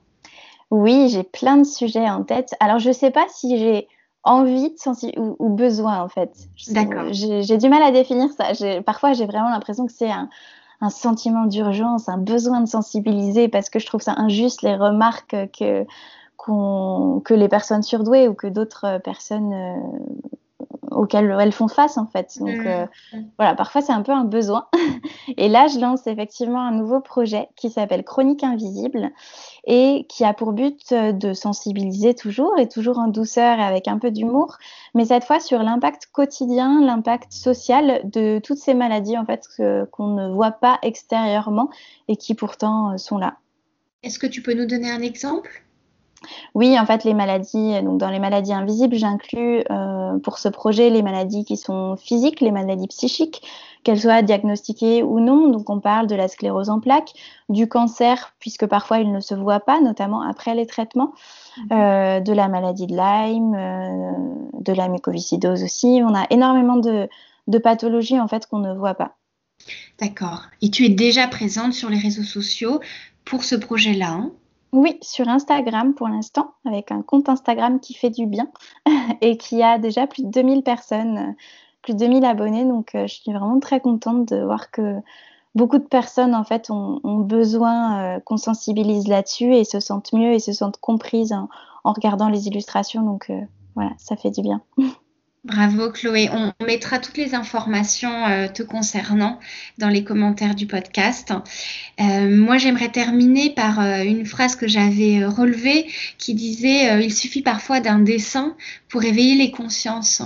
Oui, 0.71 1.09
j'ai 1.09 1.23
plein 1.23 1.57
de 1.59 1.65
sujets 1.65 2.09
en 2.09 2.25
tête. 2.25 2.55
Alors, 2.61 2.79
je 2.79 2.89
ne 2.89 2.95
sais 2.95 3.11
pas 3.11 3.27
si 3.29 3.59
j'ai 3.59 3.87
envie 4.25 4.71
de 4.71 5.21
ou, 5.21 5.37
ou, 5.39 5.49
besoin 5.51 6.01
en 6.01 6.09
fait. 6.09 6.33
D'accord. 6.71 7.13
J'ai 7.13 7.59
du 7.59 7.69
mal 7.69 7.83
à 7.83 7.91
définir 7.91 8.31
ça. 8.33 8.53
Parfois, 8.83 9.13
j'ai 9.13 9.27
vraiment 9.27 9.51
l'impression 9.51 9.87
que 9.87 9.93
c'est 9.93 10.11
un, 10.11 10.29
un, 10.81 10.91
sentiment 10.91 11.45
d'urgence, 11.45 12.09
un 12.09 12.19
besoin 12.19 12.63
de 12.63 12.69
sensibiliser 12.69 13.49
parce 13.49 13.69
que 13.69 13.79
je 13.79 13.87
trouve 13.87 14.01
ça 14.01 14.15
injuste 14.17 14.63
les 14.63 14.75
remarques 14.75 15.37
que 15.59 15.87
que 16.47 17.35
les 17.35 17.49
personnes 17.49 17.83
surdouées 17.83 18.29
ou 18.29 18.35
que 18.35 18.47
d'autres 18.47 18.99
personnes 19.03 19.53
euh, 19.53 19.77
auxquelles 20.91 21.35
elles 21.41 21.53
font 21.53 21.69
face 21.69 21.97
en 21.97 22.07
fait. 22.07 22.39
Donc 22.39 22.65
mmh. 22.65 23.19
voilà, 23.39 23.55
parfois 23.55 23.81
c'est 23.81 23.93
un 23.93 24.03
peu 24.03 24.13
un 24.13 24.25
besoin. 24.25 24.67
et 25.37 25.49
là, 25.49 25.67
je 25.67 25.79
lance 25.79 26.07
effectivement 26.07 26.61
un 26.61 26.73
nouveau 26.73 27.01
projet 27.01 27.49
qui 27.57 27.71
s'appelle 27.71 28.05
Chronique 28.05 28.45
Invisible 28.45 29.11
et 29.67 30.07
qui 30.09 30.25
a 30.25 30.35
pour 30.35 30.53
but 30.53 30.93
de 30.93 31.33
sensibiliser 31.33 32.15
toujours 32.15 32.59
et 32.59 32.69
toujours 32.69 32.99
en 32.99 33.09
douceur 33.09 33.59
et 33.59 33.65
avec 33.65 33.89
un 33.89 33.99
peu 33.99 34.11
d'humour, 34.11 34.59
mais 34.95 35.07
cette 35.07 35.25
fois 35.25 35.41
sur 35.41 35.63
l'impact 35.63 36.09
quotidien, 36.13 36.81
l'impact 36.85 37.33
social 37.33 38.03
de 38.05 38.39
toutes 38.39 38.59
ces 38.59 38.75
maladies 38.75 39.17
en 39.17 39.25
fait 39.25 39.47
qu'on 39.91 40.09
ne 40.09 40.29
voit 40.29 40.53
pas 40.53 40.79
extérieurement 40.83 41.71
et 42.09 42.17
qui 42.17 42.35
pourtant 42.35 42.99
sont 42.99 43.19
là. 43.19 43.39
Est-ce 44.03 44.19
que 44.19 44.27
tu 44.27 44.43
peux 44.43 44.53
nous 44.53 44.67
donner 44.67 44.91
un 44.91 45.01
exemple? 45.01 45.65
Oui, 46.55 46.79
en 46.79 46.87
fait, 46.87 47.05
les 47.05 47.15
maladies, 47.15 47.81
donc 47.83 47.99
dans 47.99 48.11
les 48.11 48.19
maladies 48.19 48.53
invisibles, 48.53 48.97
j'inclus 48.97 49.63
euh, 49.71 50.19
pour 50.19 50.39
ce 50.39 50.49
projet 50.49 50.91
les 50.91 51.03
maladies 51.03 51.45
qui 51.45 51.57
sont 51.57 51.97
physiques, 51.97 52.41
les 52.41 52.51
maladies 52.51 52.87
psychiques, 52.89 53.43
qu'elles 53.83 54.01
soient 54.01 54.23
diagnostiquées 54.23 55.03
ou 55.03 55.21
non. 55.21 55.49
Donc, 55.49 55.71
on 55.71 55.81
parle 55.81 56.07
de 56.07 56.15
la 56.15 56.29
sclérose 56.29 56.71
en 56.71 56.81
plaques, 56.81 57.13
du 57.49 57.69
cancer, 57.69 58.35
puisque 58.41 58.67
parfois 58.67 58.99
il 58.99 59.13
ne 59.13 59.21
se 59.21 59.35
voit 59.35 59.61
pas, 59.61 59.81
notamment 59.81 60.23
après 60.23 60.55
les 60.55 60.67
traitements, 60.67 61.13
mhm. 61.59 61.67
euh, 61.73 62.21
de 62.21 62.33
la 62.33 62.49
maladie 62.49 62.87
de 62.87 62.97
Lyme, 62.97 63.55
euh, 63.55 64.61
de 64.61 64.73
la 64.73 64.89
mucoviscidose 64.89 65.63
aussi. 65.63 66.01
On 66.03 66.15
a 66.15 66.27
énormément 66.31 66.77
de, 66.77 67.09
pathologies 67.63 68.21
en 68.21 68.29
fait 68.29 68.47
qu'on 68.47 68.59
ne 68.59 68.75
voit 68.75 68.95
pas. 68.95 69.17
D'accord. 70.01 70.43
Et 70.63 70.71
tu 70.71 70.85
es 70.85 70.89
déjà 70.89 71.29
présente 71.29 71.73
sur 71.73 71.89
les 71.89 71.99
réseaux 71.99 72.25
sociaux 72.25 72.81
pour 73.25 73.45
ce 73.45 73.55
projet-là 73.55 74.11
hein? 74.11 74.33
Oui, 74.75 74.99
sur 75.03 75.29
Instagram 75.29 75.95
pour 75.95 76.09
l'instant, 76.09 76.55
avec 76.65 76.91
un 76.91 77.03
compte 77.03 77.29
Instagram 77.29 77.79
qui 77.79 77.95
fait 77.95 78.11
du 78.11 78.27
bien 78.27 78.49
et 79.21 79.37
qui 79.37 79.63
a 79.63 79.79
déjà 79.79 80.09
plus 80.09 80.25
de 80.25 80.31
2000 80.31 80.65
personnes, 80.65 81.37
plus 81.83 81.93
de 81.95 81.99
2000 82.01 82.25
abonnés. 82.25 82.65
Donc, 82.65 82.97
euh, 82.97 83.07
je 83.07 83.15
suis 83.15 83.33
vraiment 83.33 83.61
très 83.61 83.79
contente 83.79 84.27
de 84.27 84.43
voir 84.43 84.73
que 84.73 84.97
beaucoup 85.55 85.79
de 85.79 85.85
personnes, 85.85 86.35
en 86.35 86.43
fait, 86.43 86.71
ont, 86.71 87.01
besoin 87.19 88.17
euh, 88.17 88.21
qu'on 88.21 88.37
sensibilise 88.37 89.07
là-dessus 89.07 89.55
et 89.55 89.63
se 89.63 89.79
sentent 89.79 90.13
mieux 90.13 90.33
et 90.33 90.41
se 90.41 90.53
sentent 90.53 90.79
comprises 90.79 91.33
en, 91.33 91.49
regardant 91.85 92.29
les 92.29 92.49
illustrations. 92.49 93.03
Donc, 93.03 93.31
euh, 93.31 93.41
voilà, 93.77 93.93
ça 93.97 94.17
fait 94.17 94.33
du 94.33 94.43
bien. 94.43 94.61
Bravo 95.45 95.91
Chloé. 95.91 96.31
On 96.33 96.55
mettra 96.65 96.99
toutes 96.99 97.19
les 97.19 97.35
informations 97.35 98.27
euh, 98.29 98.49
te 98.49 98.63
concernant 98.63 99.39
dans 99.77 99.91
les 99.91 100.03
commentaires 100.03 100.55
du 100.55 100.67
podcast. 100.67 101.35
Euh, 102.01 102.35
moi, 102.35 102.57
j'aimerais 102.57 102.89
terminer 102.89 103.51
par 103.51 103.79
euh, 103.79 104.05
une 104.05 104.25
phrase 104.25 104.57
que 104.57 104.67
j'avais 104.67 105.23
relevée 105.23 105.87
qui 106.17 106.33
disait 106.33 107.05
Il 107.05 107.13
suffit 107.13 107.43
parfois 107.43 107.81
d'un 107.81 107.99
dessin 107.99 108.57
pour 108.89 109.05
éveiller 109.05 109.35
les 109.35 109.51
consciences. 109.51 110.23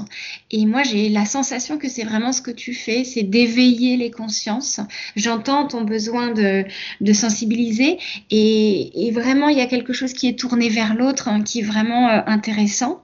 Et 0.53 0.67
moi, 0.67 0.85
j'ai 0.85 1.09
la 1.09 1.25
sensation 1.25 1.79
que 1.79 1.89
c'est 1.89 2.05
vraiment 2.05 2.33
ce 2.33 2.41
que 2.41 2.53
tu 2.53 2.73
fais, 2.73 3.03
c'est 3.03 3.25
d'éveiller 3.25 3.97
les 3.97 4.13
consciences. 4.13 4.79
J'entends 5.17 5.67
ton 5.67 5.83
besoin 5.83 6.31
de, 6.31 6.65
sensibiliser 7.13 7.99
et, 8.31 9.09
et, 9.09 9.11
vraiment, 9.11 9.49
il 9.49 9.59
y 9.59 9.63
a 9.63 9.67
quelque 9.67 9.93
chose 9.93 10.13
qui 10.13 10.29
est 10.29 10.39
tourné 10.39 10.69
vers 10.69 10.95
l'autre 10.95 11.27
hein, 11.27 11.43
qui 11.43 11.59
est 11.61 11.63
vraiment 11.63 12.09
intéressant. 12.09 13.03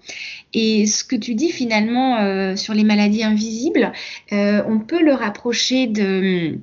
Et 0.57 0.87
ce 0.87 1.03
que 1.03 1.17
tu 1.17 1.35
dis 1.35 1.51
finalement 1.51 2.04
euh, 2.19 2.57
sur 2.57 2.75
les 2.75 2.85
maladies 2.85 3.25
invisibles, 3.25 3.93
euh, 4.33 4.63
on 4.69 4.79
peut 4.79 5.03
le 5.03 5.13
rapprocher 5.13 5.87
de 5.87 6.59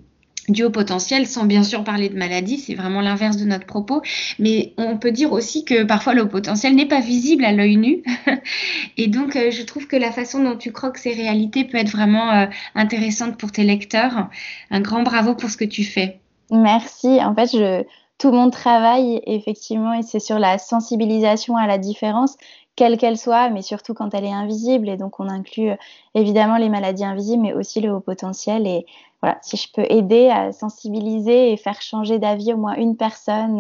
du 0.49 0.63
haut 0.63 0.71
potentiel 0.71 1.27
sans 1.27 1.45
bien 1.45 1.63
sûr 1.63 1.83
parler 1.83 2.09
de 2.09 2.17
maladie, 2.17 2.57
c'est 2.57 2.73
vraiment 2.73 2.99
l'inverse 2.99 3.37
de 3.37 3.45
notre 3.45 3.67
propos, 3.67 4.01
mais 4.39 4.73
on 4.75 4.97
peut 4.97 5.11
dire 5.11 5.31
aussi 5.31 5.63
que 5.63 5.83
parfois 5.83 6.13
le 6.13 6.23
haut 6.23 6.27
potentiel 6.27 6.75
n'est 6.75 6.87
pas 6.87 6.99
visible 6.99 7.45
à 7.45 7.51
l'œil 7.51 7.77
nu. 7.77 8.03
Et 8.97 9.07
donc 9.07 9.35
euh, 9.35 9.51
je 9.51 9.61
trouve 9.61 9.87
que 9.87 9.95
la 9.95 10.11
façon 10.11 10.43
dont 10.43 10.57
tu 10.57 10.71
croques 10.71 10.97
ces 10.97 11.13
réalités 11.13 11.63
peut 11.63 11.77
être 11.77 11.91
vraiment 11.91 12.47
intéressante 12.75 13.37
pour 13.37 13.51
tes 13.51 13.63
lecteurs. 13.63 14.29
Un 14.71 14.81
grand 14.81 15.03
bravo 15.03 15.35
pour 15.35 15.49
ce 15.49 15.57
que 15.57 15.65
tu 15.65 15.83
fais. 15.83 16.19
Merci. 16.49 17.07
En 17.23 17.33
fait, 17.33 17.51
je, 17.53 17.83
tout 18.21 18.31
mon 18.31 18.51
travail, 18.51 19.19
effectivement, 19.25 19.93
et 19.93 20.03
c'est 20.03 20.19
sur 20.19 20.37
la 20.37 20.59
sensibilisation 20.59 21.57
à 21.57 21.65
la 21.65 21.79
différence 21.79 22.37
quelle 22.75 22.99
qu'elle 22.99 23.17
soit, 23.17 23.49
mais 23.49 23.63
surtout 23.63 23.95
quand 23.95 24.13
elle 24.13 24.25
est 24.25 24.31
invisible. 24.31 24.89
Et 24.89 24.95
donc, 24.95 25.19
on 25.19 25.27
inclut 25.27 25.71
euh, 25.71 25.75
évidemment 26.13 26.57
les 26.57 26.69
maladies 26.69 27.03
invisibles, 27.03 27.41
mais 27.41 27.53
aussi 27.53 27.81
le 27.81 27.91
haut 27.91 27.99
potentiel. 27.99 28.67
Et 28.67 28.85
voilà, 29.23 29.39
si 29.41 29.57
je 29.57 29.67
peux 29.73 29.85
aider 29.89 30.29
à 30.29 30.51
sensibiliser 30.51 31.51
et 31.51 31.57
faire 31.57 31.81
changer 31.81 32.19
d'avis 32.19 32.53
au 32.53 32.57
moins 32.57 32.75
une 32.75 32.95
personne, 32.95 33.59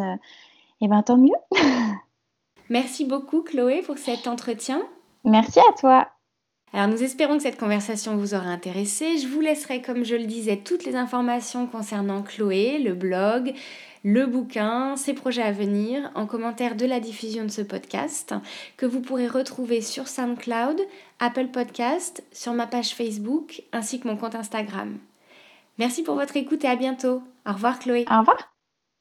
et 0.79 0.85
eh 0.85 0.87
bien 0.87 1.01
tant 1.01 1.17
mieux. 1.17 1.33
Merci 2.69 3.03
beaucoup, 3.05 3.41
Chloé, 3.41 3.81
pour 3.81 3.97
cet 3.97 4.27
entretien. 4.27 4.83
Merci 5.23 5.59
à 5.59 5.73
toi. 5.79 6.07
Alors 6.73 6.87
nous 6.87 7.03
espérons 7.03 7.37
que 7.37 7.43
cette 7.43 7.59
conversation 7.59 8.15
vous 8.15 8.33
aura 8.33 8.47
intéressé. 8.47 9.17
Je 9.17 9.27
vous 9.27 9.41
laisserai, 9.41 9.81
comme 9.81 10.05
je 10.05 10.15
le 10.15 10.25
disais, 10.25 10.57
toutes 10.57 10.85
les 10.85 10.95
informations 10.95 11.67
concernant 11.67 12.21
Chloé, 12.21 12.79
le 12.79 12.93
blog, 12.93 13.53
le 14.03 14.25
bouquin, 14.25 14.95
ses 14.95 15.13
projets 15.13 15.43
à 15.43 15.51
venir 15.51 16.11
en 16.15 16.25
commentaire 16.25 16.75
de 16.75 16.85
la 16.85 16.99
diffusion 16.99 17.43
de 17.43 17.51
ce 17.51 17.61
podcast 17.61 18.33
que 18.77 18.85
vous 18.85 19.01
pourrez 19.01 19.27
retrouver 19.27 19.81
sur 19.81 20.07
SoundCloud, 20.07 20.79
Apple 21.19 21.47
Podcast, 21.47 22.23
sur 22.31 22.53
ma 22.53 22.67
page 22.67 22.95
Facebook 22.95 23.63
ainsi 23.73 23.99
que 23.99 24.07
mon 24.07 24.17
compte 24.17 24.35
Instagram. 24.35 24.97
Merci 25.77 26.03
pour 26.03 26.15
votre 26.15 26.37
écoute 26.37 26.63
et 26.63 26.69
à 26.69 26.75
bientôt. 26.75 27.21
Au 27.45 27.53
revoir 27.53 27.79
Chloé. 27.79 28.05
Au 28.09 28.19
revoir. 28.19 28.50